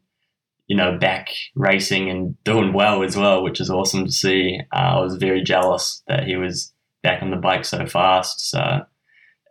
[0.66, 4.60] you know, back racing and doing well as well, which is awesome to see.
[4.74, 8.50] Uh, I was very jealous that he was back on the bike so fast.
[8.50, 8.80] So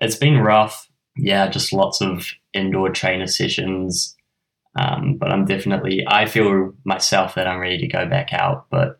[0.01, 0.87] it's been rough.
[1.15, 4.15] Yeah, just lots of indoor trainer sessions.
[4.77, 8.99] Um, but I'm definitely, I feel myself that I'm ready to go back out, but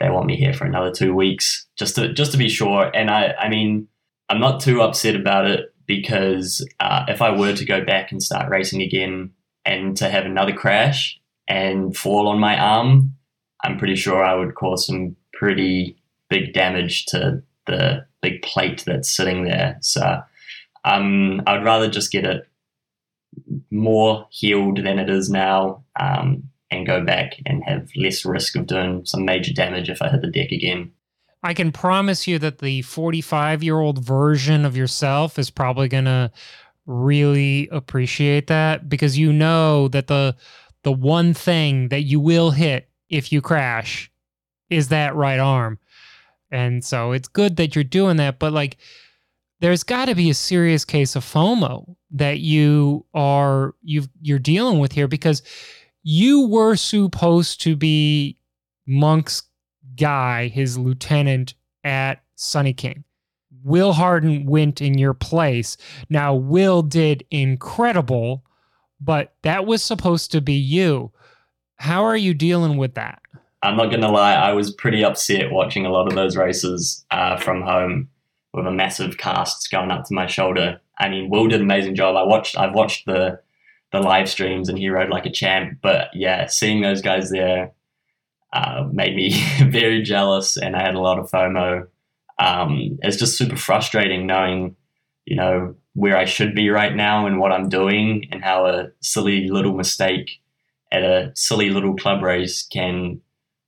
[0.00, 2.90] they want me here for another two weeks just to just to be sure.
[2.92, 3.86] And I, I mean,
[4.28, 8.22] I'm not too upset about it because uh, if I were to go back and
[8.22, 9.32] start racing again
[9.64, 13.14] and to have another crash and fall on my arm,
[13.64, 15.96] I'm pretty sure I would cause some pretty
[16.28, 19.78] big damage to the big plate that's sitting there.
[19.80, 20.22] So
[20.84, 22.48] um, I'd rather just get it
[23.70, 28.66] more healed than it is now um, and go back and have less risk of
[28.66, 30.92] doing some major damage if I hit the deck again.
[31.42, 36.04] I can promise you that the 45 year old version of yourself is probably going
[36.04, 36.30] to
[36.86, 40.36] really appreciate that because you know that the
[40.82, 44.10] the one thing that you will hit if you crash
[44.68, 45.78] is that right arm.
[46.50, 48.78] And so it's good that you're doing that, but like
[49.60, 54.80] there's got to be a serious case of FOMO that you are you you're dealing
[54.80, 55.42] with here because
[56.02, 58.36] you were supposed to be
[58.86, 59.44] Monk's
[60.02, 63.04] guy, his lieutenant at Sunny King.
[63.62, 65.76] Will Harden went in your place.
[66.10, 68.44] Now, Will did incredible,
[69.00, 71.12] but that was supposed to be you.
[71.76, 73.22] How are you dealing with that?
[73.62, 77.04] I'm not going to lie, I was pretty upset watching a lot of those races
[77.12, 78.08] uh, from home
[78.52, 80.80] with a massive cast going up to my shoulder.
[80.98, 82.16] I mean, Will did an amazing job.
[82.16, 83.40] I watched, I've watched the
[83.92, 85.78] the live streams and he rode like a champ.
[85.82, 87.72] But yeah, seeing those guys there
[88.52, 89.32] uh, made me
[89.70, 91.86] very jealous, and I had a lot of FOMO.
[92.38, 94.76] Um, it's just super frustrating knowing,
[95.24, 98.88] you know, where I should be right now and what I'm doing, and how a
[99.00, 100.40] silly little mistake
[100.90, 103.20] at a silly little club race can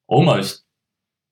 [0.08, 0.62] almost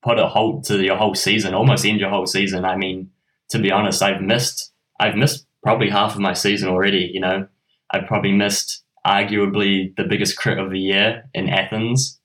[0.03, 2.65] put a halt to your whole season, almost end your whole season.
[2.65, 3.09] I mean,
[3.49, 7.09] to be honest, I've missed I've missed probably half of my season already.
[7.13, 7.47] You know,
[7.91, 12.19] I've probably missed arguably the biggest crit of the year in Athens.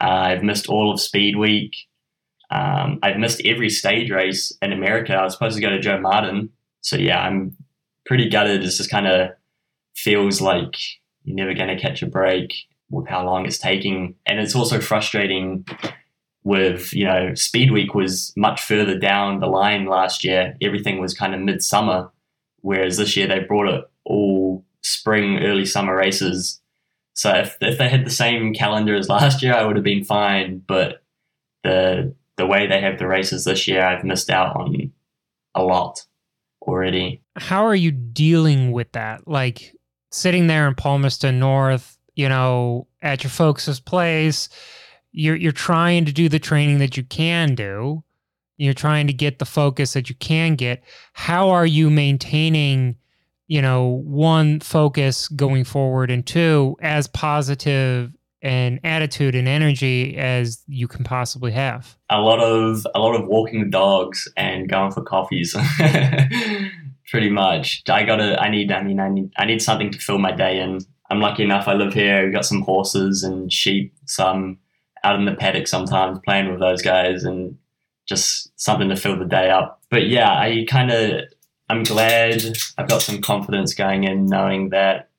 [0.00, 1.74] Uh, I've missed all of Speed Week.
[2.50, 5.14] Um, I've missed every stage race in America.
[5.14, 6.50] I was supposed to go to Joe Martin.
[6.80, 7.56] So, yeah, I'm
[8.04, 8.62] pretty gutted.
[8.62, 9.30] It just kind of
[9.94, 10.74] feels like
[11.24, 12.54] you're never going to catch a break
[12.90, 14.14] with how long it's taking.
[14.26, 15.66] And it's also frustrating
[16.44, 20.56] with, you know, Speed Week was much further down the line last year.
[20.62, 22.08] Everything was kind of midsummer,
[22.60, 26.60] whereas this year they brought it all spring, early summer races.
[27.16, 30.04] So if, if they had the same calendar as last year, I would have been
[30.04, 30.62] fine.
[30.66, 31.02] But
[31.64, 34.92] the the way they have the races this year, I've missed out on
[35.54, 36.04] a lot
[36.60, 37.22] already.
[37.36, 39.26] How are you dealing with that?
[39.26, 39.74] Like
[40.10, 44.50] sitting there in Palmerston North, you know, at your folks' place,
[45.10, 48.04] you're you're trying to do the training that you can do.
[48.58, 50.84] You're trying to get the focus that you can get.
[51.14, 52.96] How are you maintaining
[53.48, 60.62] you know, one, focus going forward, and two, as positive an attitude and energy as
[60.68, 61.96] you can possibly have.
[62.10, 65.56] A lot of a lot of walking the dogs and going for coffees.
[67.10, 67.82] Pretty much.
[67.88, 70.60] I gotta I need I mean I need I need something to fill my day
[70.60, 70.78] in.
[71.10, 74.58] I'm lucky enough I live here, we've got some horses and sheep, so I'm
[75.02, 77.56] out in the paddock sometimes playing with those guys and
[78.06, 79.80] just something to fill the day up.
[79.90, 81.26] But yeah, I kinda
[81.68, 82.42] I'm glad
[82.78, 85.10] I've got some confidence going in knowing that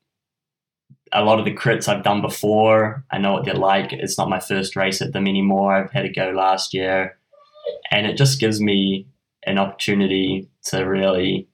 [1.12, 3.94] a lot of the crits I've done before, I know what they're like.
[3.94, 5.74] It's not my first race at them anymore.
[5.74, 7.18] I've had a go last year.
[7.92, 9.08] And it just gives me
[9.46, 11.48] an opportunity to really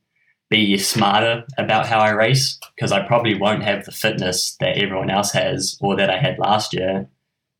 [0.49, 5.09] be smarter about how I race because I probably won't have the fitness that everyone
[5.09, 7.07] else has or that I had last year.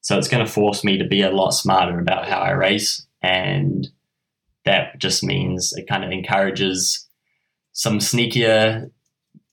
[0.01, 3.05] So it's going to force me to be a lot smarter about how I race.
[3.21, 3.87] And
[4.65, 7.02] that just means it kind of encourages
[7.73, 8.89] some sneakier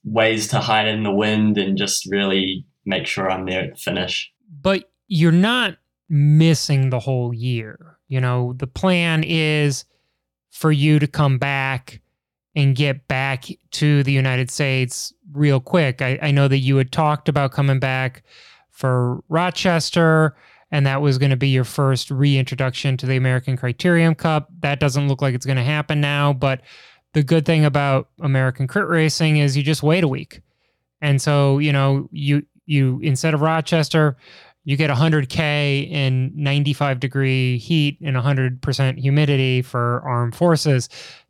[0.03, 3.79] ways to hide in the wind and just really make sure I'm there at the
[3.79, 4.31] finish.
[4.61, 5.77] But you're not
[6.09, 7.97] missing the whole year.
[8.07, 9.85] You know, the plan is
[10.49, 12.01] for you to come back
[12.55, 16.01] and get back to the United States real quick.
[16.01, 18.23] I, I know that you had talked about coming back
[18.69, 20.35] for Rochester,
[20.69, 24.49] and that was going to be your first reintroduction to the American Criterium Cup.
[24.59, 26.61] That doesn't look like it's going to happen now, but
[27.13, 30.41] the good thing about American crit racing is you just wait a week.
[31.01, 34.15] And so, you know, you you instead of Rochester,
[34.63, 40.87] you get 100k in 95 degree heat and 100% humidity for armed forces.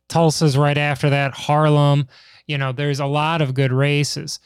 [0.10, 2.08] Tulsa's right after that harlem
[2.52, 4.40] you know there's a lot of good races.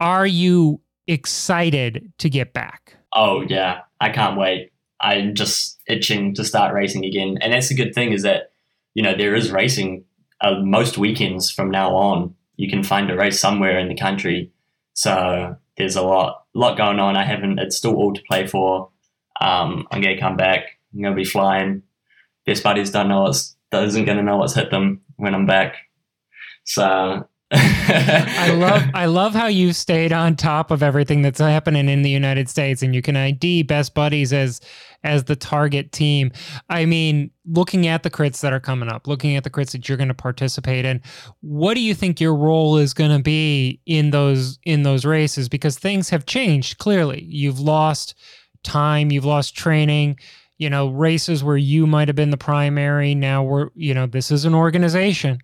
[0.00, 2.96] Are you excited to get back?
[3.12, 3.80] Oh yeah.
[4.00, 4.70] I can't wait.
[5.00, 7.38] I'm just itching to start racing again.
[7.40, 8.52] And that's the good thing is that
[8.94, 10.04] you know there is racing
[10.40, 14.52] uh, most weekends from now on you can find a race somewhere in the country
[14.98, 17.16] so there's a lot lot going on.
[17.16, 17.60] I haven't.
[17.60, 18.90] It's still all to play for.
[19.40, 20.64] Um, I'm gonna come back.
[20.92, 21.84] I'm gonna be flying.
[22.44, 25.76] Best buddies don't know what's doesn't gonna know what's hit them when I'm back.
[26.64, 32.02] So I love I love how you stayed on top of everything that's happening in
[32.02, 34.60] the United States and you can ID best buddies as
[35.02, 36.30] as the target team.
[36.68, 39.88] I mean, looking at the crits that are coming up, looking at the crits that
[39.88, 41.00] you're going to participate in,
[41.40, 45.48] what do you think your role is going to be in those in those races
[45.48, 47.22] because things have changed clearly.
[47.22, 48.14] You've lost
[48.62, 50.18] time, you've lost training,
[50.58, 54.30] you know, races where you might have been the primary, now we're, you know, this
[54.30, 55.38] is an organization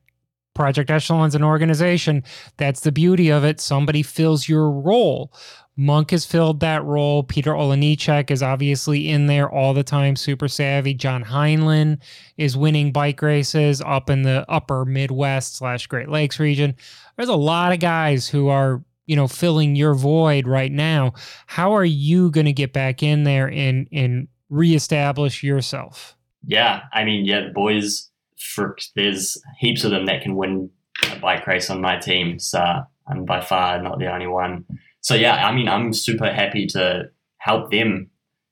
[0.55, 2.23] Project Echelon's an organization.
[2.57, 3.61] That's the beauty of it.
[3.61, 5.33] Somebody fills your role.
[5.77, 7.25] Monk has filled that role.
[7.25, 10.95] Peter Olejniczak is obviously in there all the time, super savvy.
[10.95, 11.99] John Heinlen
[12.37, 16.77] is winning bike races up in the upper Midwest slash Great Lakes region.
[17.17, 21.15] There's a lot of guys who are, you know, filling your void right now.
[21.47, 26.17] How are you going to get back in there and and reestablish yourself?
[26.47, 28.11] Yeah, I mean, yeah, the boys
[28.45, 30.71] for there's heaps of them that can win
[31.11, 32.39] a bike race on my team.
[32.39, 32.63] So
[33.07, 34.65] I'm by far not the only one.
[35.01, 38.11] So yeah, I mean, I'm super happy to help them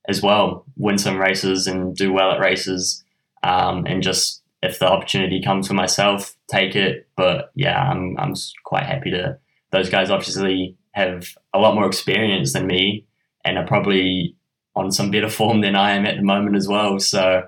[0.09, 3.05] as well win some races and do well at races,
[3.43, 7.09] um, and just if the opportunity comes for myself, take it.
[7.17, 8.35] But yeah, I'm I'm
[8.65, 9.39] quite happy to.
[9.71, 13.07] Those guys obviously have a lot more experience than me,
[13.45, 14.37] and are probably
[14.75, 16.99] on some better form than I am at the moment as well.
[16.99, 17.45] So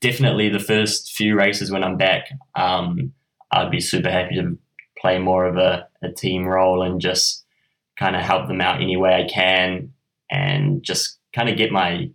[0.00, 3.12] definitely the first few races when I'm back, um,
[3.52, 4.58] I'd be super happy to
[5.00, 7.44] play more of a, a team role and just
[7.98, 9.92] kind of help them out any way I can
[10.30, 12.10] and just kind of get my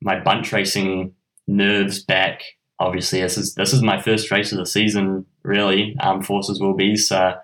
[0.00, 1.14] my bunch racing
[1.46, 2.42] nerves back.
[2.78, 5.26] Obviously, this is this is my first race of the season.
[5.42, 7.34] Really, Armed Forces will be so.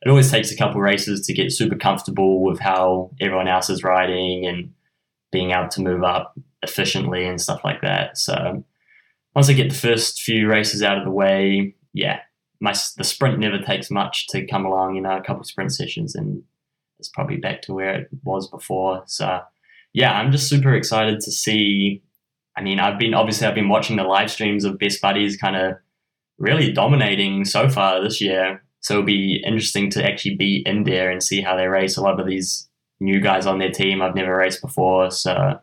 [0.00, 3.82] It always takes a couple races to get super comfortable with how everyone else is
[3.82, 4.72] riding and
[5.32, 8.16] being able to move up efficiently and stuff like that.
[8.16, 8.64] So
[9.38, 12.22] once I get the first few races out of the way, yeah,
[12.58, 14.96] my the sprint never takes much to come along.
[14.96, 16.42] You know, a couple sprint sessions and
[16.98, 19.04] it's probably back to where it was before.
[19.06, 19.42] So
[19.92, 22.02] yeah, I'm just super excited to see.
[22.56, 25.54] I mean, I've been obviously I've been watching the live streams of Best Buddies kind
[25.54, 25.76] of
[26.38, 28.60] really dominating so far this year.
[28.80, 31.96] So it'll be interesting to actually be in there and see how they race.
[31.96, 32.68] A lot of these
[32.98, 35.12] new guys on their team I've never raced before.
[35.12, 35.60] So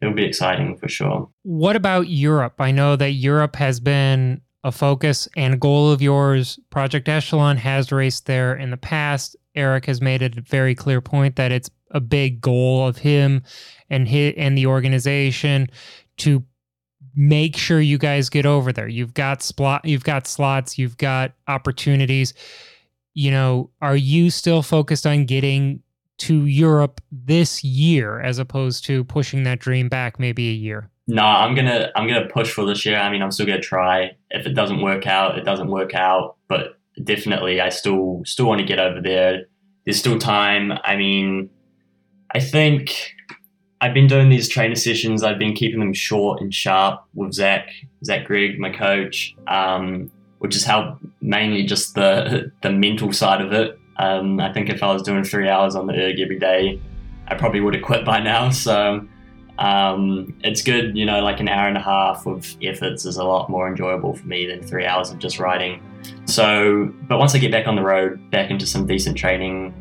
[0.00, 1.28] it'll be exciting for sure.
[1.42, 2.60] What about Europe?
[2.60, 6.58] I know that Europe has been a focus and goal of yours.
[6.70, 9.36] Project Echelon has raced there in the past.
[9.54, 13.42] Eric has made it a very clear point that it's a big goal of him
[13.88, 15.68] and his, and the organization
[16.18, 16.44] to
[17.14, 18.88] make sure you guys get over there.
[18.88, 22.34] You've got slot, you've got slots, you've got opportunities.
[23.14, 25.82] You know, are you still focused on getting
[26.18, 30.90] to Europe this year as opposed to pushing that dream back maybe a year?
[31.06, 32.98] No, I'm gonna I'm gonna push for this year.
[32.98, 34.16] I mean, I'm still gonna try.
[34.30, 36.36] If it doesn't work out, it doesn't work out.
[36.48, 39.46] But definitely, I still still want to get over there.
[39.84, 40.72] There's still time.
[40.84, 41.48] I mean,
[42.34, 43.14] I think
[43.80, 45.22] I've been doing these trainer sessions.
[45.22, 47.70] I've been keeping them short and sharp with Zach
[48.04, 50.10] Zach Gregg, my coach, um,
[50.40, 53.78] which has helped mainly just the the mental side of it.
[53.98, 56.80] Um, I think if I was doing three hours on the erg every day,
[57.26, 58.50] I probably would have quit by now.
[58.68, 59.06] So
[59.58, 63.24] um, it's good, you know, like an hour and a half of efforts is a
[63.24, 65.82] lot more enjoyable for me than three hours of just riding.
[66.26, 69.74] So, but once I get back on the road, back into some decent training,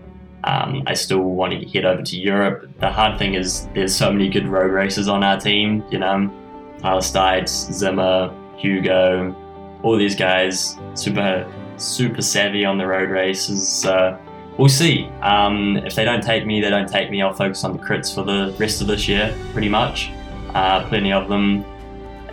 [0.45, 2.70] um, I still want to head over to Europe.
[2.80, 6.32] The hard thing is there's so many good road races on our team, you know,
[6.80, 9.36] Tyler Stites, Zimmer, Hugo,
[9.84, 11.45] all these guys, super
[11.78, 13.86] super savvy on the road races.
[13.86, 14.18] Uh,
[14.58, 15.06] we'll see.
[15.22, 17.22] Um, if they don't take me, they don't take me.
[17.22, 20.12] I'll focus on the crits for the rest of this year, pretty much.
[20.54, 21.66] Uh, plenty of them.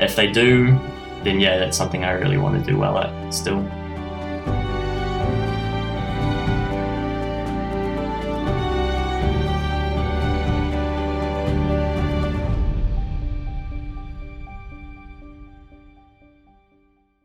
[0.00, 0.78] If they do,
[1.22, 3.64] then yeah, that's something I really want to do well at still.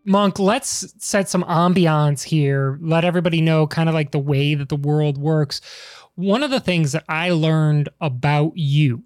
[0.05, 2.79] Monk, let's set some ambiance here.
[2.81, 5.61] Let everybody know kind of like the way that the world works.
[6.15, 9.03] One of the things that I learned about you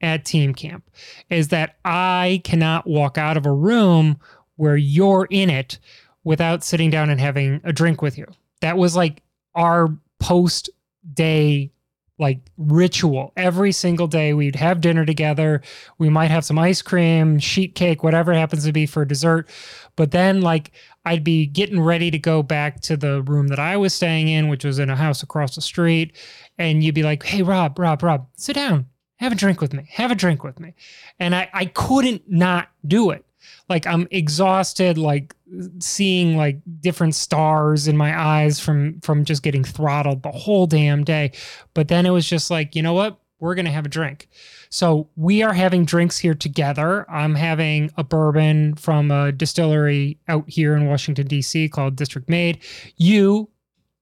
[0.00, 0.90] at team camp
[1.30, 4.18] is that I cannot walk out of a room
[4.56, 5.78] where you're in it
[6.24, 8.26] without sitting down and having a drink with you.
[8.60, 9.22] That was like
[9.54, 9.88] our
[10.20, 10.70] post
[11.12, 11.70] day
[12.18, 13.32] like ritual.
[13.36, 15.62] Every single day we'd have dinner together.
[15.98, 19.48] We might have some ice cream sheet cake whatever it happens to be for dessert.
[19.96, 20.72] But then like
[21.06, 24.48] i'd be getting ready to go back to the room that i was staying in
[24.48, 26.16] which was in a house across the street.
[26.58, 28.86] And you'd be like hey rob rob rob sit down.
[29.16, 29.86] Have a drink with me.
[29.90, 30.74] Have a drink with me.
[31.18, 33.24] And i i couldn't not do it
[33.68, 35.34] like i'm exhausted like
[35.78, 41.04] seeing like different stars in my eyes from from just getting throttled the whole damn
[41.04, 41.32] day.
[41.74, 43.18] But then it was just like you know what?
[43.40, 44.28] We're to have a drink.
[44.70, 47.08] So we are having drinks here together.
[47.10, 52.62] I'm having a bourbon from a distillery out here in washington d.c called district made.
[52.96, 53.50] You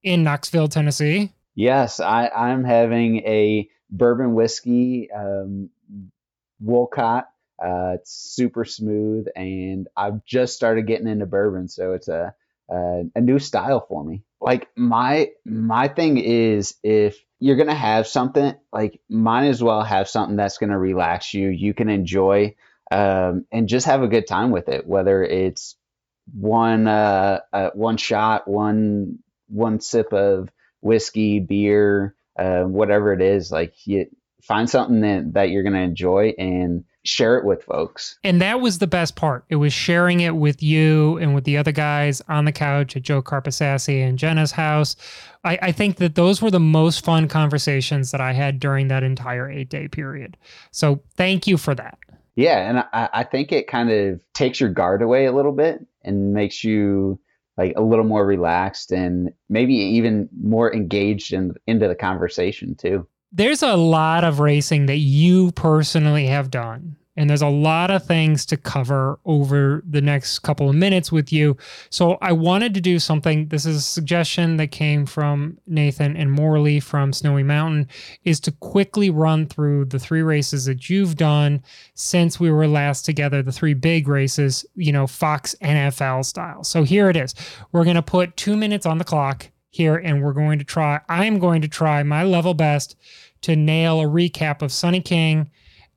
[0.03, 1.33] in knoxville tennessee?
[1.55, 5.69] Yes i i'm having a bourbon whiskey um
[6.61, 7.32] wolcott
[7.63, 12.35] uh, it's super smooth, and I've just started getting into bourbon, so it's a,
[12.71, 14.23] a a new style for me.
[14.41, 20.09] Like my my thing is if you're gonna have something, like might as well have
[20.09, 21.49] something that's gonna relax you.
[21.49, 22.55] You can enjoy
[22.91, 24.87] um, and just have a good time with it.
[24.87, 25.77] Whether it's
[26.33, 30.49] one uh, uh, one shot, one one sip of
[30.81, 34.07] whiskey, beer, uh, whatever it is, like you
[34.43, 38.19] find something that, that you're gonna enjoy and share it with folks.
[38.23, 39.45] And that was the best part.
[39.49, 43.03] It was sharing it with you and with the other guys on the couch at
[43.03, 44.97] Joe Carpasassi and Jenna's house.
[45.45, 49.03] I, I think that those were the most fun conversations that I had during that
[49.03, 50.37] entire eight day period.
[50.71, 51.99] So thank you for that.
[52.37, 52.69] Yeah.
[52.69, 56.33] And I, I think it kind of takes your guard away a little bit and
[56.33, 57.19] makes you
[57.59, 63.07] like a little more relaxed and maybe even more engaged in, into the conversation too
[63.33, 66.97] there's a lot of racing that you personally have done.
[67.15, 71.31] And there's a lot of things to cover over the next couple of minutes with
[71.31, 71.59] you.
[71.91, 73.49] So I wanted to do something.
[73.49, 77.89] This is a suggestion that came from Nathan and Morley from Snowy Mountain
[78.25, 81.63] is to quickly run through the three races that you've done
[81.95, 86.65] since we were last together, the three big races, you know, Fox NFL style.
[86.65, 87.35] So here it is.
[87.73, 91.01] We're going to put two minutes on the clock here and we're going to try,
[91.09, 92.95] I'm going to try my level best
[93.41, 95.51] to nail a recap of Sunny King,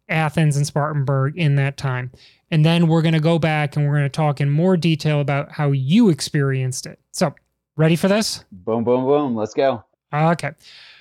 [0.09, 2.11] Athens, and Spartanburg in that time.
[2.49, 5.19] And then we're going to go back and we're going to talk in more detail
[5.19, 6.99] about how you experienced it.
[7.11, 7.35] So,
[7.75, 8.45] ready for this?
[8.51, 9.35] Boom, boom, boom.
[9.35, 9.83] Let's go.
[10.13, 10.51] Okay.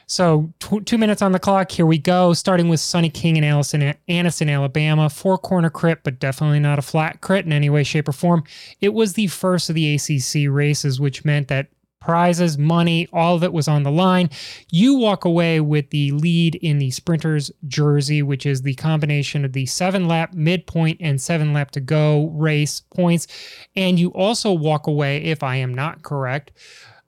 [0.06, 1.70] So, tw- two minutes on the clock.
[1.70, 2.32] Here we go.
[2.32, 5.08] Starting with Sunny King and Allison, Anniston, Alabama.
[5.08, 8.42] Four corner crit, but definitely not a flat crit in any way, shape, or form.
[8.80, 11.68] It was the first of the ACC races, which meant that
[12.04, 14.28] prizes, money, all of it was on the line.
[14.70, 19.54] You walk away with the lead in the sprinter's jersey, which is the combination of
[19.54, 23.26] the seven lap midpoint and seven lap to go race points.
[23.74, 26.52] And you also walk away, if I am not correct,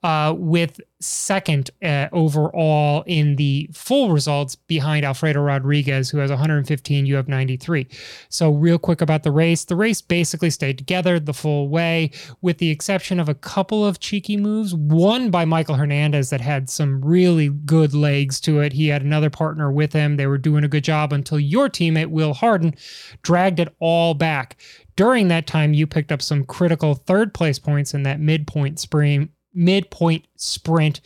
[0.07, 7.07] uh, with second uh, overall in the full results behind Alfredo Rodriguez, who has 115,
[7.07, 7.89] you have 93.
[8.29, 12.59] So, real quick about the race the race basically stayed together the full way, with
[12.59, 14.77] the exception of a couple of cheeky moves.
[14.77, 18.75] One by Michael Hernandez that had some really good legs to it.
[18.75, 20.17] He had another partner with him.
[20.17, 22.77] They were doing a good job until your teammate, Will Harden,
[23.23, 24.57] dragged it all back.
[24.95, 29.31] During that time, you picked up some critical third place points in that midpoint sprint
[29.57, 31.01] midpoint sprint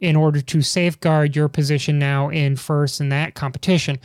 [0.00, 3.98] in order to safeguard your position now in first in that competition.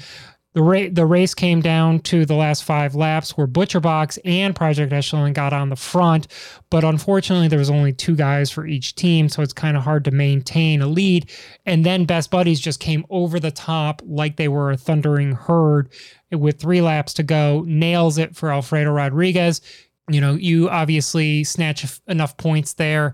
[0.53, 4.91] The, ra- the race came down to the last five laps where Butcherbox and Project
[4.91, 6.27] Echelon got on the front,
[6.71, 10.03] but unfortunately there was only two guys for each team, so it's kind of hard
[10.05, 11.29] to maintain a lead.
[11.67, 15.89] And then Best Buddies just came over the top like they were a thundering herd
[16.31, 19.61] with three laps to go, nails it for Alfredo Rodriguez.
[20.09, 23.13] You know, you obviously snatch enough points there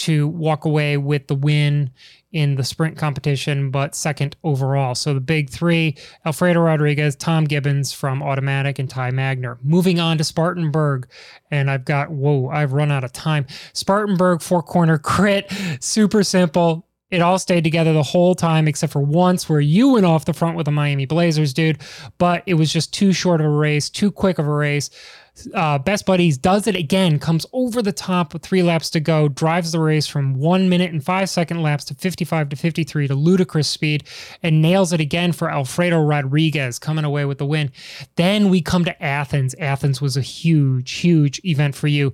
[0.00, 1.90] to walk away with the win
[2.32, 4.94] in the sprint competition, but second overall.
[4.94, 9.58] So the big three Alfredo Rodriguez, Tom Gibbons from Automatic, and Ty Magner.
[9.62, 11.08] Moving on to Spartanburg.
[11.50, 13.46] And I've got, whoa, I've run out of time.
[13.72, 16.86] Spartanburg, four corner crit, super simple.
[17.10, 20.32] It all stayed together the whole time, except for once where you went off the
[20.32, 21.78] front with the Miami Blazers, dude.
[22.18, 24.90] But it was just too short of a race, too quick of a race.
[25.54, 29.28] Uh, Best Buddies does it again, comes over the top with three laps to go,
[29.28, 33.14] drives the race from one minute and five second laps to 55 to 53 to
[33.14, 34.04] ludicrous speed,
[34.42, 37.70] and nails it again for Alfredo Rodriguez coming away with the win.
[38.16, 39.54] Then we come to Athens.
[39.54, 42.12] Athens was a huge, huge event for you.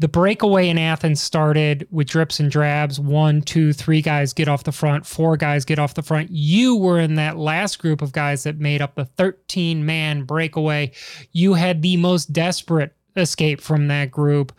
[0.00, 2.98] The breakaway in Athens started with drips and drabs.
[2.98, 6.30] One, two, three guys get off the front, four guys get off the front.
[6.30, 10.90] You were in that last group of guys that made up the 13 man breakaway.
[11.32, 14.52] You had the most desperate escape from that group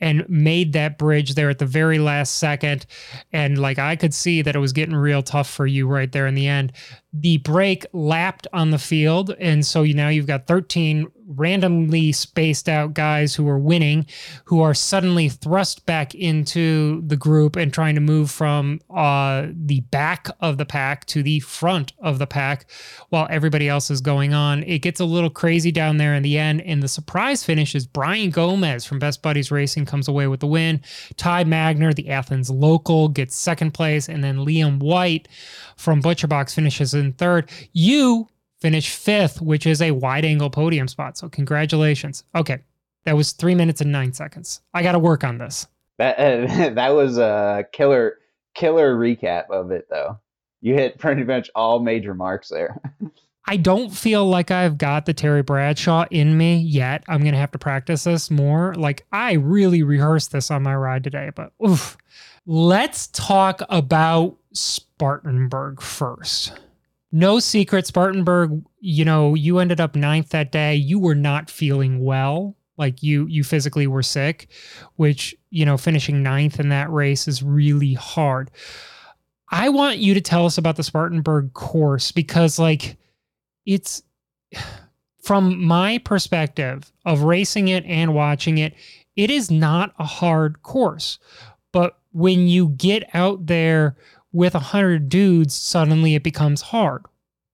[0.00, 2.86] and made that bridge there at the very last second.
[3.32, 6.26] And like I could see that it was getting real tough for you right there
[6.26, 6.72] in the end.
[7.12, 9.34] The break lapped on the field.
[9.38, 14.06] And so you now you've got 13 randomly spaced out guys who are winning,
[14.44, 19.80] who are suddenly thrust back into the group and trying to move from uh, the
[19.92, 22.66] back of the pack to the front of the pack
[23.10, 24.62] while everybody else is going on.
[24.64, 26.62] It gets a little crazy down there in the end.
[26.62, 30.46] And the surprise finish is Brian Gomez from Best Buddies Racing comes away with the
[30.46, 30.80] win.
[31.16, 34.08] Ty Magner, the Athens local, gets second place.
[34.08, 35.28] And then Liam White
[35.76, 37.50] from Butcherbox finishes in third.
[37.72, 38.28] You
[38.60, 41.18] finish fifth, which is a wide angle podium spot.
[41.18, 42.24] So congratulations.
[42.34, 42.60] Okay.
[43.04, 44.60] That was three minutes and nine seconds.
[44.74, 45.66] I got to work on this.
[45.98, 48.18] That uh, that was a killer
[48.54, 50.18] killer recap of it though.
[50.60, 52.78] You hit pretty much all major marks there.
[53.46, 57.04] I don't feel like I've got the Terry Bradshaw in me yet.
[57.08, 58.74] I'm gonna have to practice this more.
[58.74, 61.96] Like I really rehearsed this on my ride today, but oof.
[62.46, 66.52] Let's talk about Spartanburg first
[67.12, 70.74] no secret, Spartanburg, you know, you ended up ninth that day.
[70.74, 72.56] You were not feeling well.
[72.76, 74.48] Like you you physically were sick,
[74.96, 78.50] which, you know, finishing ninth in that race is really hard.
[79.50, 82.96] I want you to tell us about the Spartanburg course because like
[83.66, 84.02] it's
[85.22, 88.74] from my perspective of racing it and watching it,
[89.16, 91.18] it is not a hard course.
[91.72, 93.96] But when you get out there
[94.32, 97.04] with a hundred dudes, suddenly it becomes hard.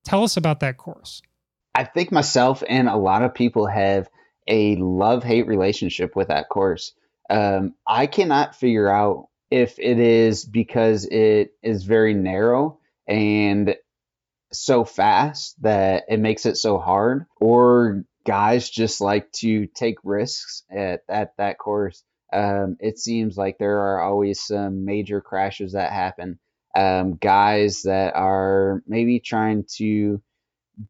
[0.05, 1.23] Tell us about that course.
[1.75, 4.09] I think myself and a lot of people have
[4.47, 6.93] a love hate relationship with that course.
[7.29, 13.75] Um, I cannot figure out if it is because it is very narrow and
[14.61, 20.65] so fast that it makes it so hard, or guys just like to take risks
[20.71, 22.03] at, at that course.
[22.33, 26.39] Um, it seems like there are always some major crashes that happen
[26.77, 30.21] um, guys that are maybe trying to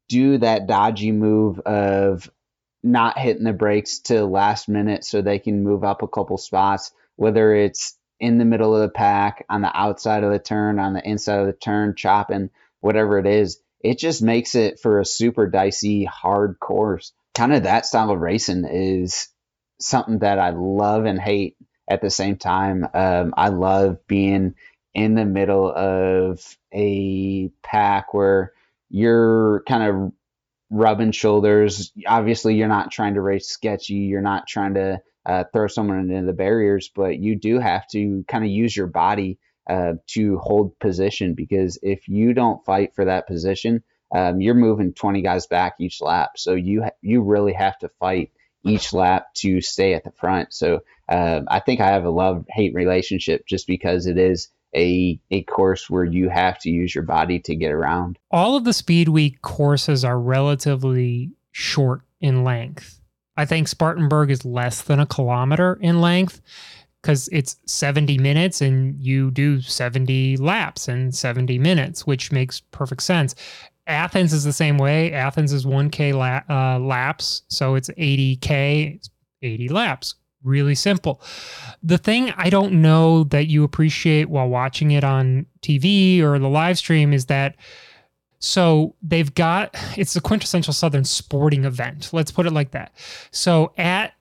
[0.09, 2.29] do that dodgy move of
[2.83, 6.91] not hitting the brakes to last minute so they can move up a couple spots,
[7.15, 10.93] whether it's in the middle of the pack, on the outside of the turn, on
[10.93, 12.51] the inside of the turn, chopping,
[12.81, 13.59] whatever it is.
[13.81, 17.13] It just makes it for a super dicey, hard course.
[17.35, 19.29] Kind of that style of racing is
[19.79, 21.57] something that I love and hate
[21.89, 22.87] at the same time.
[22.95, 24.55] Um, I love being
[24.95, 26.41] in the middle of
[26.73, 28.53] a pack where
[28.89, 30.13] you're kind of
[30.71, 31.93] rubbing shoulders.
[32.07, 33.95] Obviously, you're not trying to race sketchy.
[33.95, 38.25] You're not trying to uh, throw someone into the barriers, but you do have to
[38.27, 39.39] kind of use your body
[39.69, 43.83] uh, to hold position because if you don't fight for that position,
[44.15, 46.33] um, you're moving 20 guys back each lap.
[46.37, 48.31] So you ha- you really have to fight
[48.65, 50.53] each lap to stay at the front.
[50.53, 55.19] So um, I think I have a love hate relationship just because it is a
[55.31, 58.19] a course where you have to use your body to get around.
[58.31, 63.01] All of the speed week courses are relatively short in length.
[63.37, 66.41] I think Spartanburg is less than a kilometer in length
[67.03, 73.03] because it's 70 minutes and you do 70 laps in 70 minutes, which makes perfect
[73.03, 73.35] sense.
[73.87, 75.13] Athens is the same way.
[75.13, 79.09] Athens is 1K la- uh, laps, so it's 80K,
[79.43, 80.17] 80 laps
[80.47, 81.21] really simple.
[81.83, 86.49] The thing I don't know that you appreciate while watching it on TV or the
[86.49, 87.57] live stream is that
[88.39, 92.11] so they've got it's the quintessential Southern sporting event.
[92.13, 92.93] Let's put it like that.
[93.33, 94.13] So at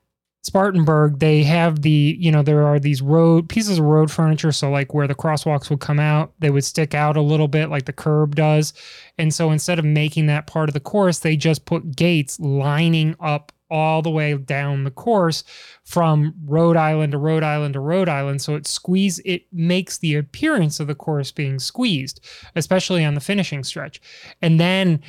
[0.46, 4.52] Spartanburg, they have the, you know, there are these road pieces of road furniture.
[4.52, 7.68] So, like where the crosswalks would come out, they would stick out a little bit
[7.68, 8.72] like the curb does.
[9.18, 13.16] And so instead of making that part of the course, they just put gates lining
[13.20, 15.42] up all the way down the course
[15.84, 18.40] from road island to road island to road island.
[18.40, 22.24] So it squeeze it makes the appearance of the course being squeezed,
[22.54, 24.00] especially on the finishing stretch.
[24.40, 25.00] And then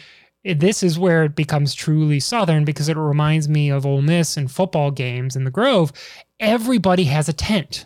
[0.55, 4.49] this is where it becomes truly Southern because it reminds me of Ole Miss and
[4.49, 5.91] football games in the Grove.
[6.39, 7.85] Everybody has a tent.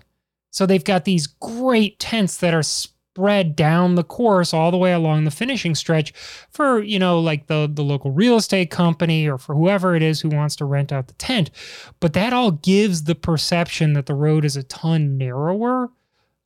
[0.52, 4.94] So they've got these great tents that are spread down the course all the way
[4.94, 6.14] along the finishing stretch
[6.50, 10.22] for, you know, like the the local real estate company or for whoever it is
[10.22, 11.52] who wants to rent out the tent.
[12.00, 15.90] But that all gives the perception that the road is a ton narrower.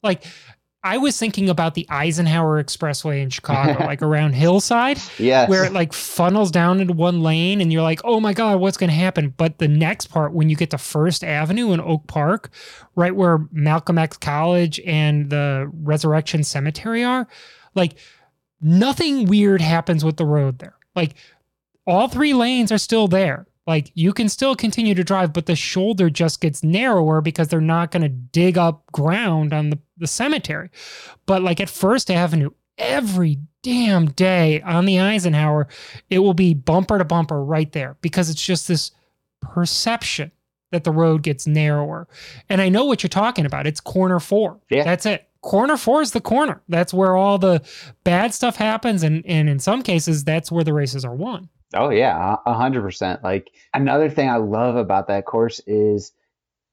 [0.01, 0.23] Like
[0.85, 5.49] I was thinking about the Eisenhower Expressway in Chicago, like around Hillside, Yes.
[5.49, 8.77] where it like funnels down into one lane and you're like, oh my God, what's
[8.77, 9.33] going to happen?
[9.35, 12.51] But the next part, when you get to First Avenue in Oak Park,
[12.95, 17.27] right where Malcolm X College and the Resurrection Cemetery are,
[17.73, 17.95] like
[18.61, 20.75] nothing weird happens with the road there.
[20.95, 21.15] Like
[21.87, 23.47] all three lanes are still there.
[23.67, 27.61] Like you can still continue to drive, but the shoulder just gets narrower because they're
[27.61, 30.69] not going to dig up ground on the, the cemetery.
[31.25, 35.67] But like at First Avenue, every damn day on the Eisenhower,
[36.09, 38.91] it will be bumper to bumper right there because it's just this
[39.41, 40.31] perception
[40.71, 42.07] that the road gets narrower.
[42.49, 43.65] And I know what you're talking about.
[43.65, 44.59] It's corner four.
[44.69, 44.83] Yeah.
[44.83, 45.27] That's it.
[45.41, 46.61] Corner four is the corner.
[46.69, 47.63] That's where all the
[48.03, 49.03] bad stuff happens.
[49.03, 51.49] And, and in some cases, that's where the races are won.
[51.73, 53.23] Oh yeah, a hundred percent.
[53.23, 56.11] Like another thing I love about that course is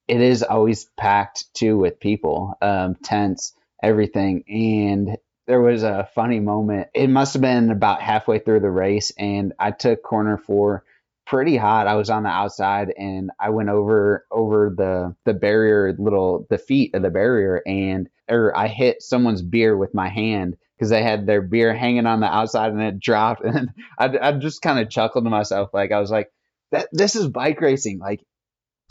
[0.09, 4.45] it is always packed too with people, um, tents, everything.
[4.49, 5.17] And
[5.47, 6.89] there was a funny moment.
[6.95, 10.85] It must have been about halfway through the race, and I took corner four
[11.27, 11.87] pretty hot.
[11.87, 16.59] I was on the outside, and I went over over the the barrier, little the
[16.59, 21.05] feet of the barrier, and or I hit someone's beer with my hand because they
[21.05, 24.81] had their beer hanging on the outside, and it dropped, and I, I just kind
[24.81, 25.71] of chuckled to myself.
[25.73, 26.33] Like I was like,
[26.73, 28.01] that this is bike racing.
[28.01, 28.21] Like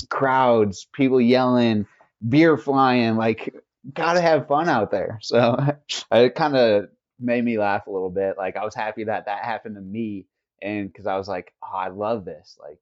[0.10, 1.88] crowds, people yelling,
[2.26, 3.18] beer flying.
[3.18, 3.54] Like
[3.94, 5.20] gotta have fun out there.
[5.22, 5.58] So
[6.14, 6.86] it kind of
[7.20, 8.38] made me laugh a little bit.
[8.38, 10.28] Like I was happy that that happened to me,
[10.62, 12.58] and because I was like, oh, I love this.
[12.58, 12.80] Like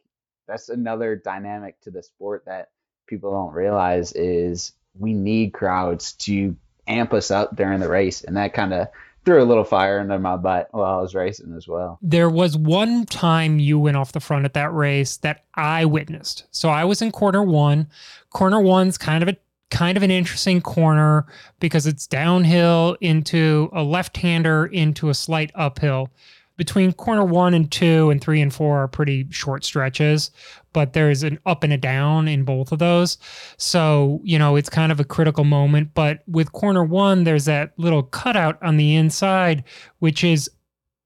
[0.47, 2.70] that's another dynamic to the sport that
[3.07, 6.55] people don't realize is we need crowds to
[6.90, 8.88] amp us up during the race, and that kind of
[9.26, 12.00] threw a little fire under my butt while I was racing as well.
[12.02, 16.46] There was one time you went off the front at that race that I witnessed.
[16.52, 17.88] So I was in corner one.
[18.32, 19.38] Corner one's kind of a
[19.70, 21.28] kind of an interesting corner
[21.60, 26.10] because it's downhill into a left-hander into a slight uphill.
[26.58, 30.32] Between corner one and two and three and four are pretty short stretches,
[30.74, 33.17] but there's an up and a down in both of those.
[33.57, 35.93] So, you know, it's kind of a critical moment.
[35.93, 39.63] But with corner one, there's that little cutout on the inside,
[39.99, 40.49] which is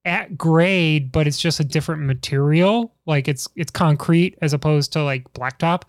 [0.05, 2.93] at grade, but it's just a different material.
[3.05, 5.83] Like it's it's concrete as opposed to like blacktop.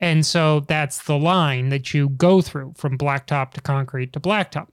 [0.00, 4.68] And so that's the line that you go through from blacktop to concrete to blacktop.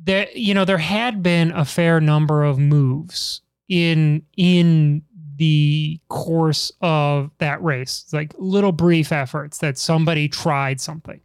[0.00, 5.02] There, you know, there had been a fair number of moves in in
[5.38, 11.20] the course of that race, like little brief efforts that somebody tried something.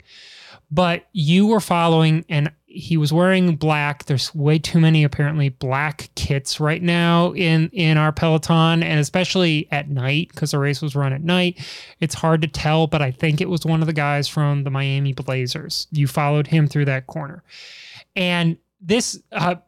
[0.72, 4.05] But you were following and he was wearing black.
[4.05, 9.68] There's way too many apparently black kits right now in in our peloton, and especially
[9.72, 11.59] at night because the race was run at night.
[11.99, 14.72] It's hard to tell, but I think it was one of the guys from the
[14.72, 15.88] Miami Blazers.
[15.91, 17.43] You followed him through that corner,
[18.16, 19.22] and this.
[19.32, 19.55] Uh,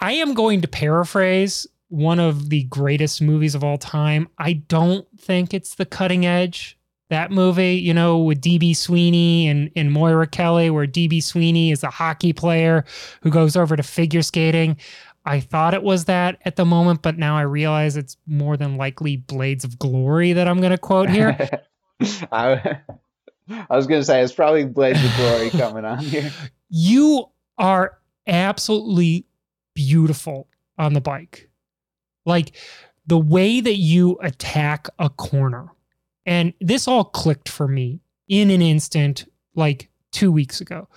[0.00, 4.28] I am going to paraphrase one of the greatest movies of all time.
[4.38, 6.78] I don't think it's The Cutting Edge
[7.10, 11.82] that movie, you know, with DB Sweeney and, and Moira Kelly, where DB Sweeney is
[11.82, 12.86] a hockey player
[13.20, 14.78] who goes over to figure skating.
[15.26, 18.78] I thought it was that at the moment, but now I realize it's more than
[18.78, 21.36] likely Blades of Glory that I'm going to quote here.
[22.32, 22.80] I,
[23.68, 26.32] I was gonna say it's probably Blades of Glory coming on here.
[26.70, 27.26] you
[27.58, 29.26] are absolutely
[29.74, 31.50] beautiful on the bike.
[32.24, 32.52] Like
[33.06, 35.68] the way that you attack a corner.
[36.24, 40.88] And this all clicked for me in an instant, like two weeks ago.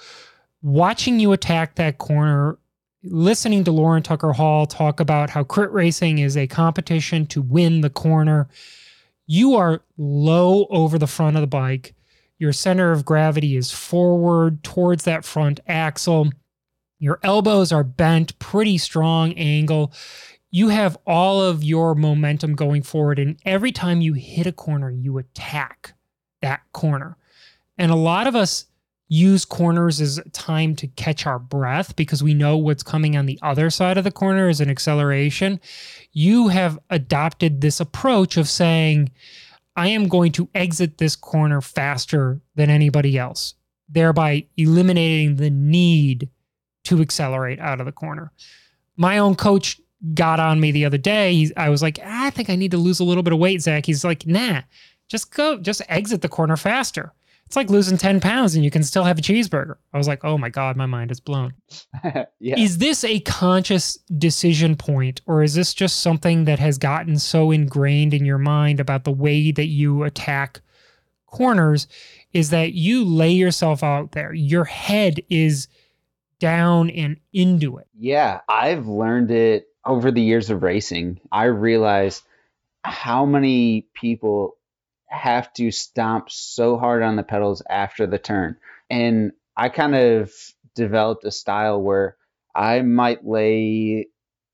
[0.61, 2.57] Watching you attack that corner,
[3.03, 7.81] listening to Lauren Tucker Hall talk about how crit racing is a competition to win
[7.81, 8.47] the corner.
[9.27, 11.95] You are low over the front of the bike.
[12.37, 16.29] Your center of gravity is forward towards that front axle.
[16.99, 19.93] Your elbows are bent, pretty strong angle
[20.51, 23.19] you have all of your momentum going forward.
[23.19, 25.93] And every time you hit a corner, you attack
[26.41, 27.17] that corner.
[27.77, 28.65] And a lot of us
[29.07, 33.39] use corners as time to catch our breath because we know what's coming on the
[33.41, 35.59] other side of the corner is an acceleration.
[36.11, 39.11] You have adopted this approach of saying,
[39.75, 43.55] I am going to exit this corner faster than anybody else,
[43.89, 46.29] thereby eliminating the need
[46.85, 48.31] to accelerate out of the corner.
[48.95, 49.79] My own coach
[50.13, 51.33] got on me the other day.
[51.33, 53.39] He's, I was like, ah, I think I need to lose a little bit of
[53.39, 53.85] weight, Zach.
[53.85, 54.61] He's like, nah,
[55.07, 57.13] just go, just exit the corner faster.
[57.45, 59.75] it's like losing 10 pounds and you can still have a cheeseburger.
[59.93, 61.53] I was like, oh my God, my mind is blown.
[62.39, 62.57] yeah.
[62.57, 67.51] Is this a conscious decision point, or is this just something that has gotten so
[67.51, 70.61] ingrained in your mind about the way that you attack
[71.27, 71.87] corners?
[72.33, 75.69] Is that you lay yourself out there, your head is
[76.39, 77.87] down and into it.
[77.97, 81.19] Yeah, I've learned it over the years of racing.
[81.31, 82.23] I realized
[82.83, 84.57] how many people
[85.07, 88.57] have to stomp so hard on the pedals after the turn.
[88.89, 90.33] And I kind of
[90.75, 92.17] developed a style where
[92.53, 94.07] I might lay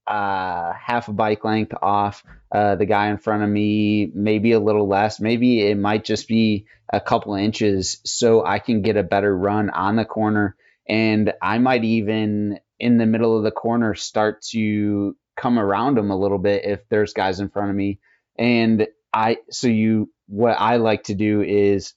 [0.08, 4.60] uh, half a bike length off uh, the guy in front of me, maybe a
[4.60, 5.20] little less.
[5.20, 9.70] Maybe it might just be a couple inches so I can get a better run
[9.70, 10.56] on the corner.
[10.88, 16.12] And I might even, in the middle of the corner, start to come around them
[16.12, 18.00] a little bit if there's guys in front of me.
[18.38, 21.94] And I, so you, what I like to do is,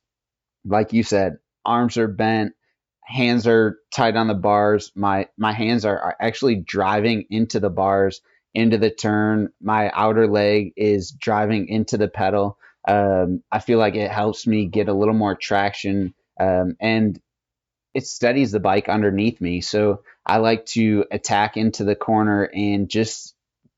[0.64, 2.54] like you said, arms are bent,
[3.04, 4.90] hands are tight on the bars.
[4.94, 8.22] My my hands are, are actually driving into the bars,
[8.54, 9.50] into the turn.
[9.60, 12.58] My outer leg is driving into the pedal.
[12.86, 17.20] Um, I feel like it helps me get a little more traction, um, and
[17.94, 19.60] it steadies the bike underneath me.
[19.60, 23.33] So I like to attack into the corner and just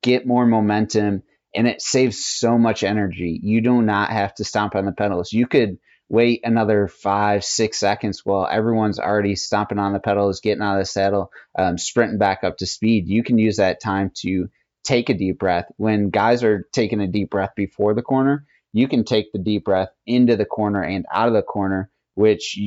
[0.07, 3.41] get more momentum and it saves so much energy.
[3.43, 5.33] You do not have to stomp on the pedals.
[5.33, 5.79] You could
[6.09, 10.83] wait another five, six seconds while everyone's already stomping on the pedals, getting out of
[10.83, 13.09] the saddle, um, sprinting back up to speed.
[13.09, 14.49] You can use that time to
[14.85, 15.67] take a deep breath.
[15.77, 19.65] When guys are taking a deep breath before the corner, you can take the deep
[19.65, 22.61] breath into the corner and out of the corner, which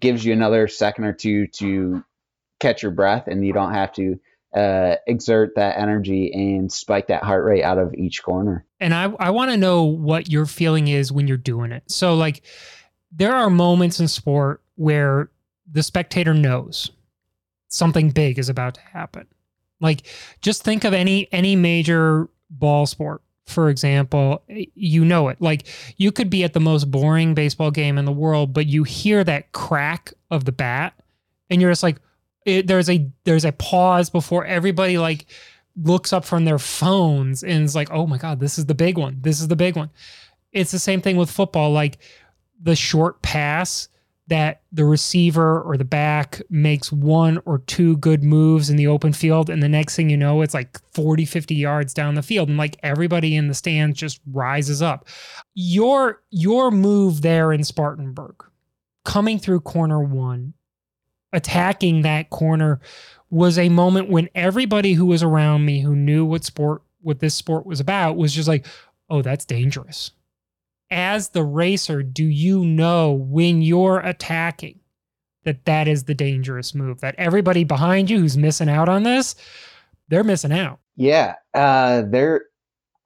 [0.00, 2.02] gives you another second or two to
[2.58, 4.18] catch your breath and you don't have to
[4.54, 8.64] uh, exert that energy and spike that heart rate out of each corner.
[8.80, 11.90] And I, I want to know what your feeling is when you're doing it.
[11.90, 12.42] So, like,
[13.10, 15.30] there are moments in sport where
[15.70, 16.90] the spectator knows
[17.68, 19.26] something big is about to happen.
[19.80, 20.06] Like,
[20.40, 24.42] just think of any any major ball sport, for example.
[24.74, 25.40] You know it.
[25.40, 28.84] Like, you could be at the most boring baseball game in the world, but you
[28.84, 30.94] hear that crack of the bat,
[31.48, 31.98] and you're just like,
[32.44, 35.26] it, there's a there's a pause before everybody like
[35.76, 38.98] looks up from their phones and is like, oh my god, this is the big
[38.98, 39.18] one.
[39.20, 39.90] This is the big one.
[40.52, 41.72] It's the same thing with football.
[41.72, 41.98] Like
[42.62, 43.88] the short pass
[44.28, 49.12] that the receiver or the back makes one or two good moves in the open
[49.12, 52.48] field and the next thing you know it's like 40 50 yards down the field
[52.48, 55.08] and like everybody in the stands just rises up
[55.54, 58.44] your your move there in Spartanburg
[59.04, 60.54] coming through corner 1
[61.32, 62.80] attacking that corner
[63.30, 67.34] was a moment when everybody who was around me who knew what sport what this
[67.34, 68.66] sport was about was just like
[69.10, 70.10] oh that's dangerous.
[70.90, 74.80] As the racer do you know when you're attacking
[75.44, 79.34] that that is the dangerous move that everybody behind you who's missing out on this
[80.08, 80.78] they're missing out?
[80.96, 82.42] Yeah uh they're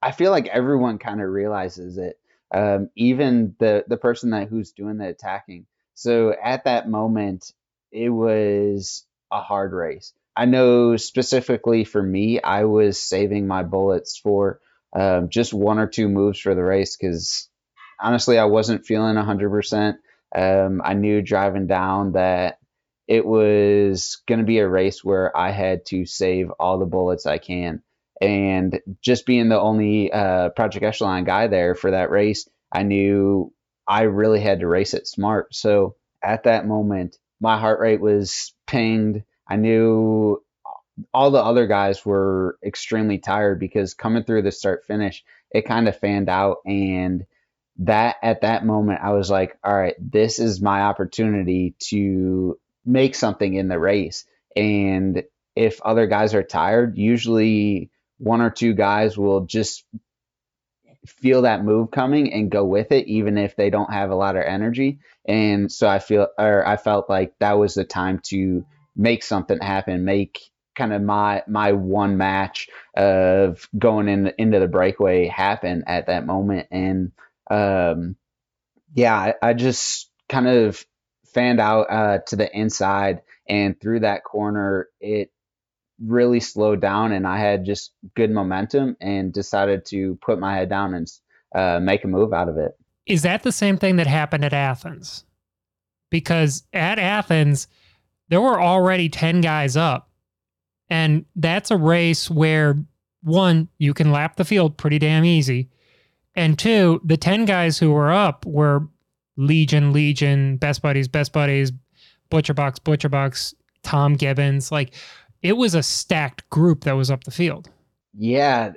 [0.02, 2.18] i feel like everyone kind of realizes it
[2.52, 5.66] um even the the person that who's doing the attacking.
[5.94, 7.52] So at that moment
[7.96, 10.12] it was a hard race.
[10.36, 14.60] I know specifically for me, I was saving my bullets for
[14.94, 17.48] um, just one or two moves for the race because
[17.98, 19.96] honestly, I wasn't feeling 100%.
[20.34, 22.58] Um, I knew driving down that
[23.08, 27.24] it was going to be a race where I had to save all the bullets
[27.24, 27.82] I can.
[28.20, 33.52] And just being the only uh, Project Echelon guy there for that race, I knew
[33.88, 35.54] I really had to race it smart.
[35.54, 39.22] So at that moment, my heart rate was pinged.
[39.48, 40.42] I knew
[41.12, 45.88] all the other guys were extremely tired because coming through the start finish, it kind
[45.88, 46.58] of fanned out.
[46.64, 47.26] And
[47.78, 53.14] that at that moment, I was like, all right, this is my opportunity to make
[53.14, 54.24] something in the race.
[54.54, 59.84] And if other guys are tired, usually one or two guys will just
[61.06, 64.36] feel that move coming and go with it, even if they don't have a lot
[64.36, 64.98] of energy.
[65.26, 68.64] And so I feel, or I felt like that was the time to
[68.94, 70.40] make something happen, make
[70.76, 76.26] kind of my my one match of going in into the breakaway happen at that
[76.26, 76.68] moment.
[76.70, 77.12] And
[77.50, 78.16] um,
[78.94, 80.84] yeah, I, I just kind of
[81.32, 85.30] fanned out uh, to the inside and through that corner, it
[86.04, 90.68] really slowed down and I had just good momentum and decided to put my head
[90.68, 91.10] down and
[91.54, 92.76] uh, make a move out of it.
[93.06, 95.24] Is that the same thing that happened at Athens?
[96.10, 97.68] Because at Athens,
[98.28, 100.10] there were already 10 guys up.
[100.88, 102.76] And that's a race where,
[103.22, 105.68] one, you can lap the field pretty damn easy.
[106.34, 108.86] And two, the 10 guys who were up were
[109.36, 111.72] Legion, Legion, Best Buddies, Best Buddies,
[112.30, 114.70] Butcher Box, Butcher Box, Tom Gibbons.
[114.70, 114.94] Like
[115.46, 117.70] it was a stacked group that was up the field.
[118.12, 118.72] Yeah,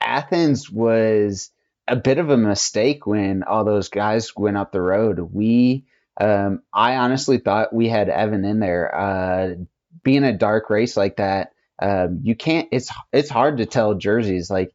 [0.00, 1.50] Athens was
[1.88, 5.18] a bit of a mistake when all those guys went up the road.
[5.18, 5.84] We,
[6.20, 8.94] um, I honestly thought we had Evan in there.
[8.94, 9.54] Uh,
[10.04, 12.68] being a dark race like that, um, you can't.
[12.70, 14.48] It's it's hard to tell jerseys.
[14.48, 14.72] Like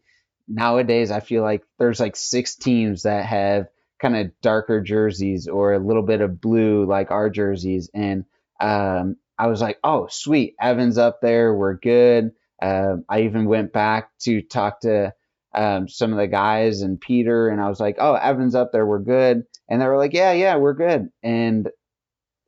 [0.49, 3.67] nowadays, I feel like there's like six teams that have
[3.99, 8.25] kind of darker jerseys or a little bit of blue like our jerseys, and
[8.59, 12.31] um, I was like, oh sweet, Evans up there, we're good.
[12.61, 15.14] Um, I even went back to talk to
[15.53, 18.85] um, some of the guys and Peter, and I was like, "Oh, Evans up there,
[18.85, 21.69] we're good." And they were like, "Yeah, yeah, we're good." And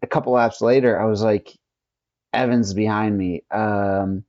[0.04, 1.58] a couple laps later, I was like,
[2.34, 3.44] "Evans behind me.
[3.52, 4.26] Um,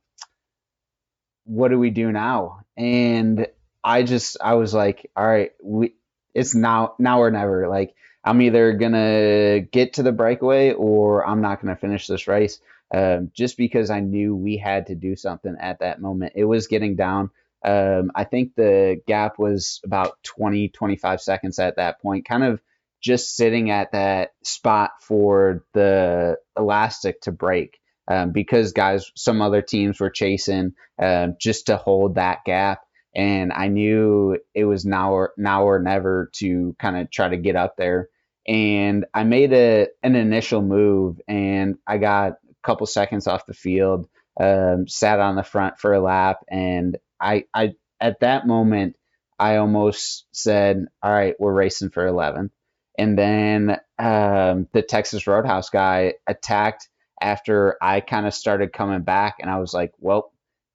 [1.45, 3.47] what do we do now?" And
[3.83, 5.93] I just, I was like, "All right, we,
[6.33, 11.41] it's now, now or never." Like, I'm either gonna get to the breakaway or I'm
[11.41, 12.59] not gonna finish this race.
[12.93, 16.33] Um, just because I knew we had to do something at that moment.
[16.35, 17.29] It was getting down.
[17.63, 22.61] Um, I think the gap was about 20, 25 seconds at that point, kind of
[23.01, 27.79] just sitting at that spot for the elastic to break.
[28.07, 32.81] Um, because guys, some other teams were chasing um, just to hold that gap,
[33.15, 37.37] and I knew it was now or now or never to kind of try to
[37.37, 38.09] get up there.
[38.47, 43.53] And I made a an initial move, and I got a couple seconds off the
[43.53, 44.07] field,
[44.39, 48.95] um, sat on the front for a lap, and I, I at that moment
[49.39, 52.51] I almost said, "All right, we're racing for 11."
[52.97, 56.89] And then um, the Texas Roadhouse guy attacked
[57.21, 60.30] after I kind of started coming back, and I was like, "Well,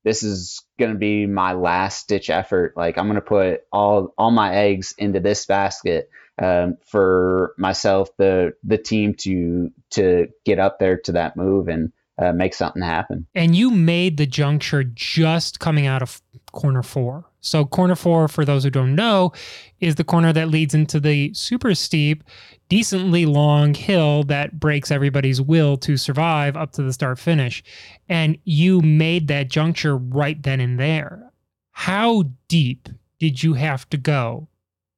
[0.06, 2.74] this is going to be my last ditch effort.
[2.78, 6.08] Like I'm going to put all all my eggs into this basket."
[6.42, 11.92] um, for myself, the the team to to get up there to that move and
[12.18, 13.26] uh, make something happen.
[13.34, 16.22] And you made the juncture just coming out of
[16.52, 17.24] corner four.
[17.40, 19.32] So corner four, for those who don't know,
[19.80, 22.24] is the corner that leads into the super steep,
[22.68, 27.62] decently long hill that breaks everybody's will to survive up to the start finish.
[28.08, 31.30] And you made that juncture right then and there.
[31.72, 32.88] How deep
[33.18, 34.48] did you have to go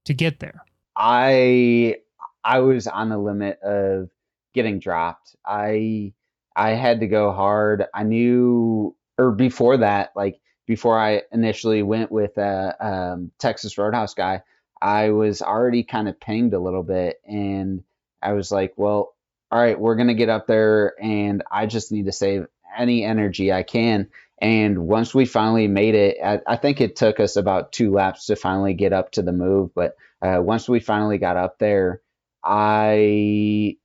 [0.05, 0.65] to get there?
[0.97, 1.97] I
[2.45, 4.09] I was on the limit of
[4.55, 5.36] getting dropped.
[5.45, 6.12] I
[6.59, 7.85] I had to go hard.
[7.94, 14.14] I knew, or before that, like before I initially went with a um, Texas Roadhouse
[14.14, 14.43] guy,
[14.82, 17.85] I was already kind of pinged a little bit, and
[18.20, 19.14] I was like, well,
[19.52, 23.52] all right, we're gonna get up there, and I just need to save any energy
[23.52, 24.09] I can.
[24.40, 28.26] And once we finally made it, I, I, think it took us about two laps
[28.26, 29.74] to finally get up to the move.
[29.74, 32.02] But uh, once we finally got up there,
[32.44, 33.76] I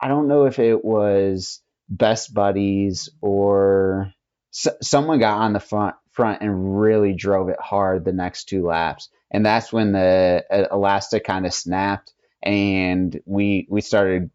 [0.00, 1.60] I don't know if it was
[1.96, 4.12] best buddies or
[4.54, 8.66] s- someone got on the front front and really drove it hard the next two
[8.66, 12.12] laps, and that's when the uh, elastic kind of snapped
[12.42, 14.30] and we we started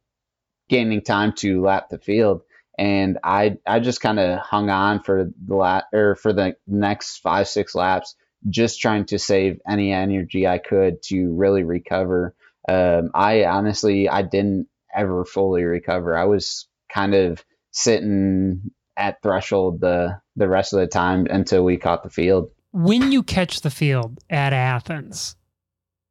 [0.69, 2.41] gaining time to lap the field
[2.77, 7.19] and I I just kind of hung on for the lat or for the next
[7.19, 8.15] five six laps,
[8.49, 12.35] just trying to save any energy I could to really recover.
[12.69, 16.15] Um, I honestly I didn't ever fully recover.
[16.15, 21.77] I was kind of sitting at threshold the the rest of the time until we
[21.77, 22.49] caught the field.
[22.71, 25.35] When you catch the field at Athens,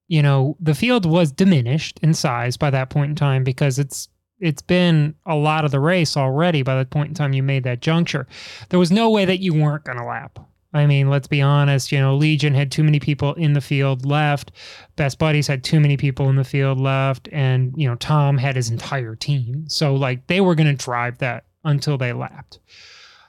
[0.08, 4.08] you know the field was diminished in size by that point in time because it's
[4.38, 7.64] it's been a lot of the race already by the point in time you made
[7.64, 8.26] that juncture.
[8.68, 10.38] There was no way that you weren't going to lap.
[10.76, 14.04] I mean, let's be honest, you know, Legion had too many people in the field
[14.04, 14.52] left.
[14.96, 17.28] Best Buddies had too many people in the field left.
[17.32, 19.68] And, you know, Tom had his entire team.
[19.68, 22.60] So, like, they were going to drive that until they lapped.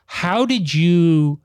[0.06, 1.40] How did you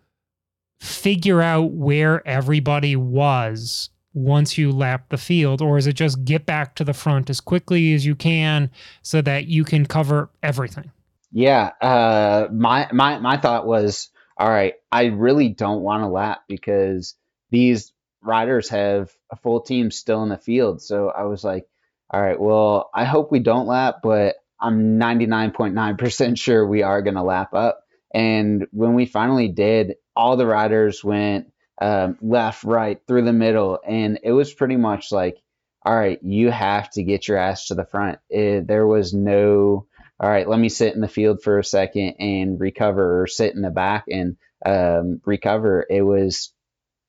[0.81, 6.45] figure out where everybody was once you lap the field or is it just get
[6.45, 8.71] back to the front as quickly as you can
[9.03, 10.91] so that you can cover everything
[11.31, 14.11] yeah uh, my my my thought was
[14.43, 17.15] all right i really don't want to lap because
[17.51, 17.93] these
[18.23, 21.67] riders have a full team still in the field so i was like
[22.11, 27.15] all right well i hope we don't lap but i'm 99.9% sure we are going
[27.15, 31.47] to lap up and when we finally did all the riders went
[31.83, 35.39] um, left, right, through the middle, and it was pretty much like,
[35.85, 38.21] all right, you have to get your ass to the front.
[38.31, 39.87] It, there was no,
[40.23, 43.55] all right, let me sit in the field for a second and recover, or sit
[43.55, 45.87] in the back and um, recover.
[45.91, 46.53] It was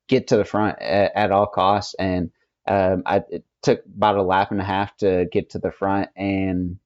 [0.09, 2.31] get to the front at, at all costs, and
[2.65, 6.09] Um, I, it took about a lap and a half to get to the front,
[6.15, 6.79] and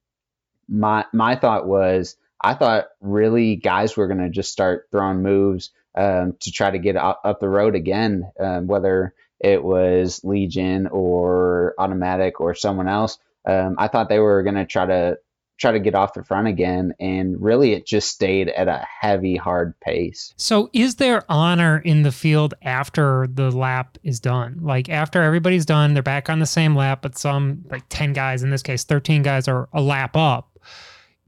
[0.68, 5.70] my my thought was I thought really guys were going to just start throwing moves
[5.94, 10.88] um, to try to get up, up the road again, um, whether it was Legion
[10.88, 13.18] or Automatic or someone else.
[13.46, 15.18] Um, I thought they were going to try to
[15.58, 19.36] try to get off the front again, and really it just stayed at a heavy,
[19.36, 20.32] hard pace.
[20.36, 24.58] So, is there honor in the field after the lap is done?
[24.62, 28.42] Like after everybody's done, they're back on the same lap, but some like ten guys
[28.42, 30.58] in this case, thirteen guys are a lap up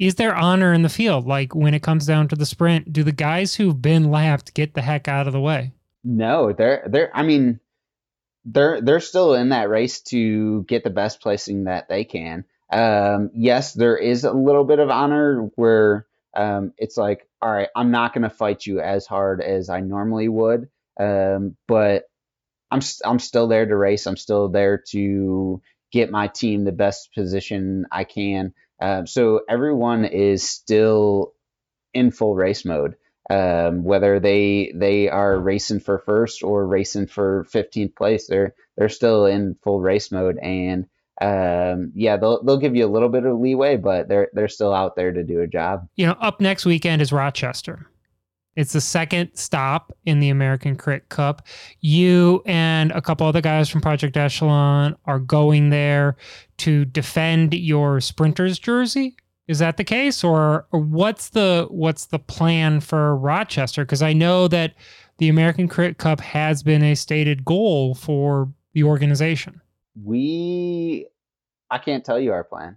[0.00, 1.26] is there honor in the field?
[1.26, 4.72] Like when it comes down to the sprint, do the guys who've been lapped get
[4.72, 5.72] the heck out of the way?
[6.02, 7.60] No, they're they're I mean
[8.46, 12.46] they're they're still in that race to get the best placing that they can.
[12.72, 16.06] Um, yes, there is a little bit of honor where
[16.36, 19.80] um, it's like, all right, I'm not going to fight you as hard as I
[19.80, 20.68] normally would,
[20.98, 22.04] um, but
[22.70, 24.06] I'm I'm still there to race.
[24.06, 25.60] I'm still there to
[25.92, 28.54] get my team the best position I can.
[28.80, 31.34] Um, so everyone is still
[31.92, 32.96] in full race mode.
[33.28, 38.88] Um, whether they they are racing for first or racing for 15th place, they're they're
[38.88, 40.86] still in full race mode, and
[41.20, 44.72] um, yeah, they'll they'll give you a little bit of leeway, but they're they're still
[44.72, 45.86] out there to do a job.
[45.96, 47.86] You know, up next weekend is Rochester.
[48.56, 51.46] It's the second stop in the American Crit Cup.
[51.80, 56.16] You and a couple other guys from Project Echelon are going there
[56.58, 59.14] to defend your sprinter's jersey.
[59.46, 63.84] Is that the case, or, or what's the what's the plan for Rochester?
[63.84, 64.74] Because I know that
[65.18, 69.60] the American Crit Cup has been a stated goal for the organization.
[70.02, 71.06] We,
[71.70, 72.76] I can't tell you our plan.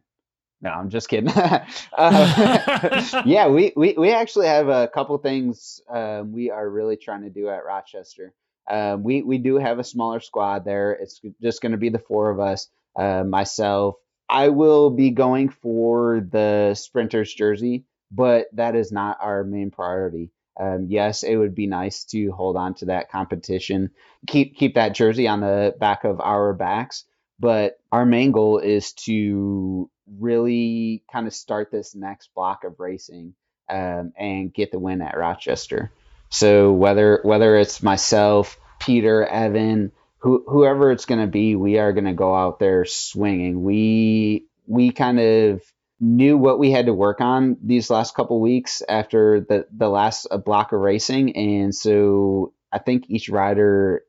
[0.62, 1.30] No, I'm just kidding.
[1.98, 7.24] uh, yeah, we, we, we actually have a couple things um, we are really trying
[7.24, 8.34] to do at Rochester.
[8.70, 10.94] Um, we, we do have a smaller squad there.
[10.94, 13.96] It's just going to be the four of us, uh, myself.
[14.30, 20.32] I will be going for the sprinter's jersey, but that is not our main priority.
[20.60, 23.90] Um, yes, it would be nice to hold on to that competition,
[24.28, 27.06] keep keep that jersey on the back of our backs.
[27.44, 33.34] But our main goal is to really kind of start this next block of racing
[33.70, 35.92] um, and get the win at Rochester.
[36.30, 41.92] So whether whether it's myself, Peter, Evan, who, whoever it's going to be, we are
[41.92, 43.62] going to go out there swinging.
[43.62, 45.62] We we kind of
[46.00, 50.28] knew what we had to work on these last couple weeks after the the last
[50.46, 54.06] block of racing, and so I think each rider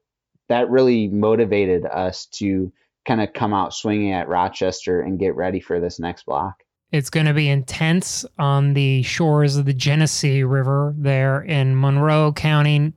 [0.46, 2.72] that really motivated us to
[3.04, 6.62] kind of come out swinging at Rochester and get ready for this next block.
[6.92, 12.32] It's going to be intense on the shores of the Genesee River there in Monroe
[12.32, 12.92] County,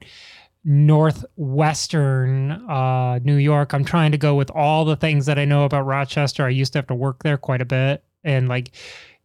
[0.63, 3.73] northwestern uh, New York.
[3.73, 6.45] I'm trying to go with all the things that I know about Rochester.
[6.45, 8.03] I used to have to work there quite a bit.
[8.23, 8.71] And like,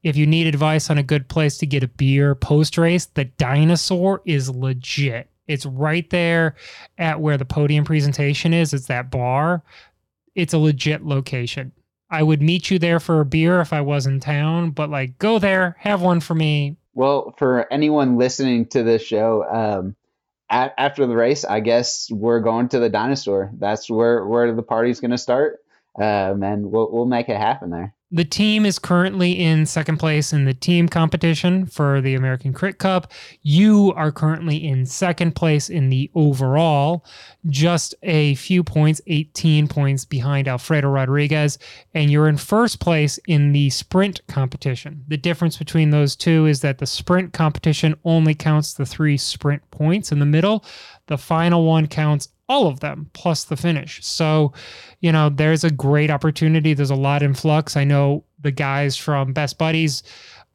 [0.02, 3.26] if you need advice on a good place to get a beer post race, the
[3.26, 5.28] dinosaur is legit.
[5.48, 6.54] It's right there
[6.96, 8.72] at where the podium presentation is.
[8.72, 9.62] It's that bar
[10.34, 11.72] it's a legit location.
[12.10, 15.18] I would meet you there for a beer if I was in town, but like
[15.18, 16.76] go there, have one for me.
[16.94, 19.96] Well, for anyone listening to this show, um,
[20.50, 23.50] a- after the race, I guess we're going to the dinosaur.
[23.58, 25.60] That's where where the party's going to start,
[25.98, 27.94] um, and we'll we'll make it happen there.
[28.14, 32.76] The team is currently in second place in the team competition for the American Crit
[32.76, 33.10] Cup.
[33.40, 37.06] You are currently in second place in the overall,
[37.46, 41.58] just a few points, 18 points behind Alfredo Rodriguez.
[41.94, 45.04] And you're in first place in the sprint competition.
[45.08, 49.62] The difference between those two is that the sprint competition only counts the three sprint
[49.70, 50.66] points in the middle.
[51.06, 54.04] The final one counts all of them plus the finish.
[54.04, 54.52] So,
[55.00, 56.74] you know, there's a great opportunity.
[56.74, 57.76] There's a lot in flux.
[57.76, 60.02] I know the guys from Best Buddies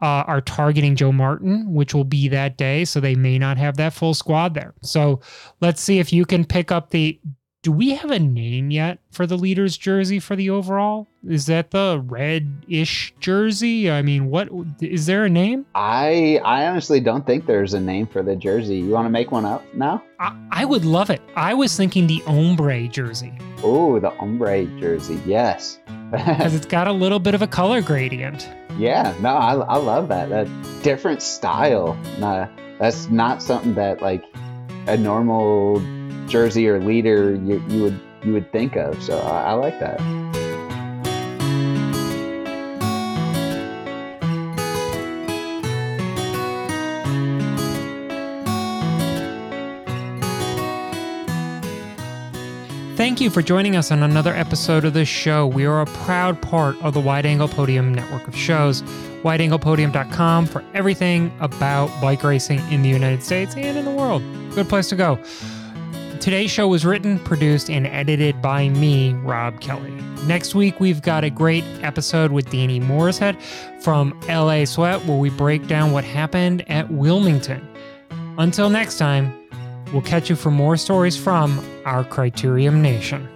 [0.02, 2.86] uh, are targeting Joe Martin, which will be that day.
[2.86, 4.76] So they may not have that full squad there.
[4.84, 5.22] So
[5.60, 7.20] let's see if you can pick up the
[7.64, 11.08] do we have a name yet for the leader's jersey for the overall?
[11.28, 13.92] Is that the red-ish jersey?
[13.92, 14.48] I mean, what
[14.80, 15.66] is there a name?
[15.76, 18.78] I I honestly don't think there's a name for the jersey.
[18.78, 20.04] You want to make one up now?
[20.20, 21.22] I, I would love it.
[21.36, 23.34] I was thinking the ombre jersey.
[23.64, 25.20] Oh, the ombre jersey.
[25.26, 25.80] Yes.
[26.10, 28.50] Because it's got a little bit of a color gradient.
[28.78, 30.30] Yeah, no, I, I love that.
[30.30, 30.48] That
[30.82, 31.98] different style.
[32.18, 32.48] Nah,
[32.80, 34.24] that's not something that like
[34.88, 35.82] a normal
[36.28, 39.02] jersey or leader you, you would you would think of.
[39.02, 40.00] So I, I like that.
[53.18, 55.48] thank you for joining us on another episode of this show.
[55.48, 58.84] We are a proud part of the Wide Angle Podium network of shows.
[59.24, 64.22] WideAnglePodium.com for everything about bike racing in the United States and in the world.
[64.54, 65.18] Good place to go.
[66.20, 69.92] Today's show was written, produced, and edited by me, Rob Kelly.
[70.26, 73.42] Next week, we've got a great episode with Danny Morrishead
[73.82, 77.66] from LA Sweat, where we break down what happened at Wilmington.
[78.38, 79.34] Until next time,
[79.94, 83.28] we'll catch you for more stories from our Criterium Nation.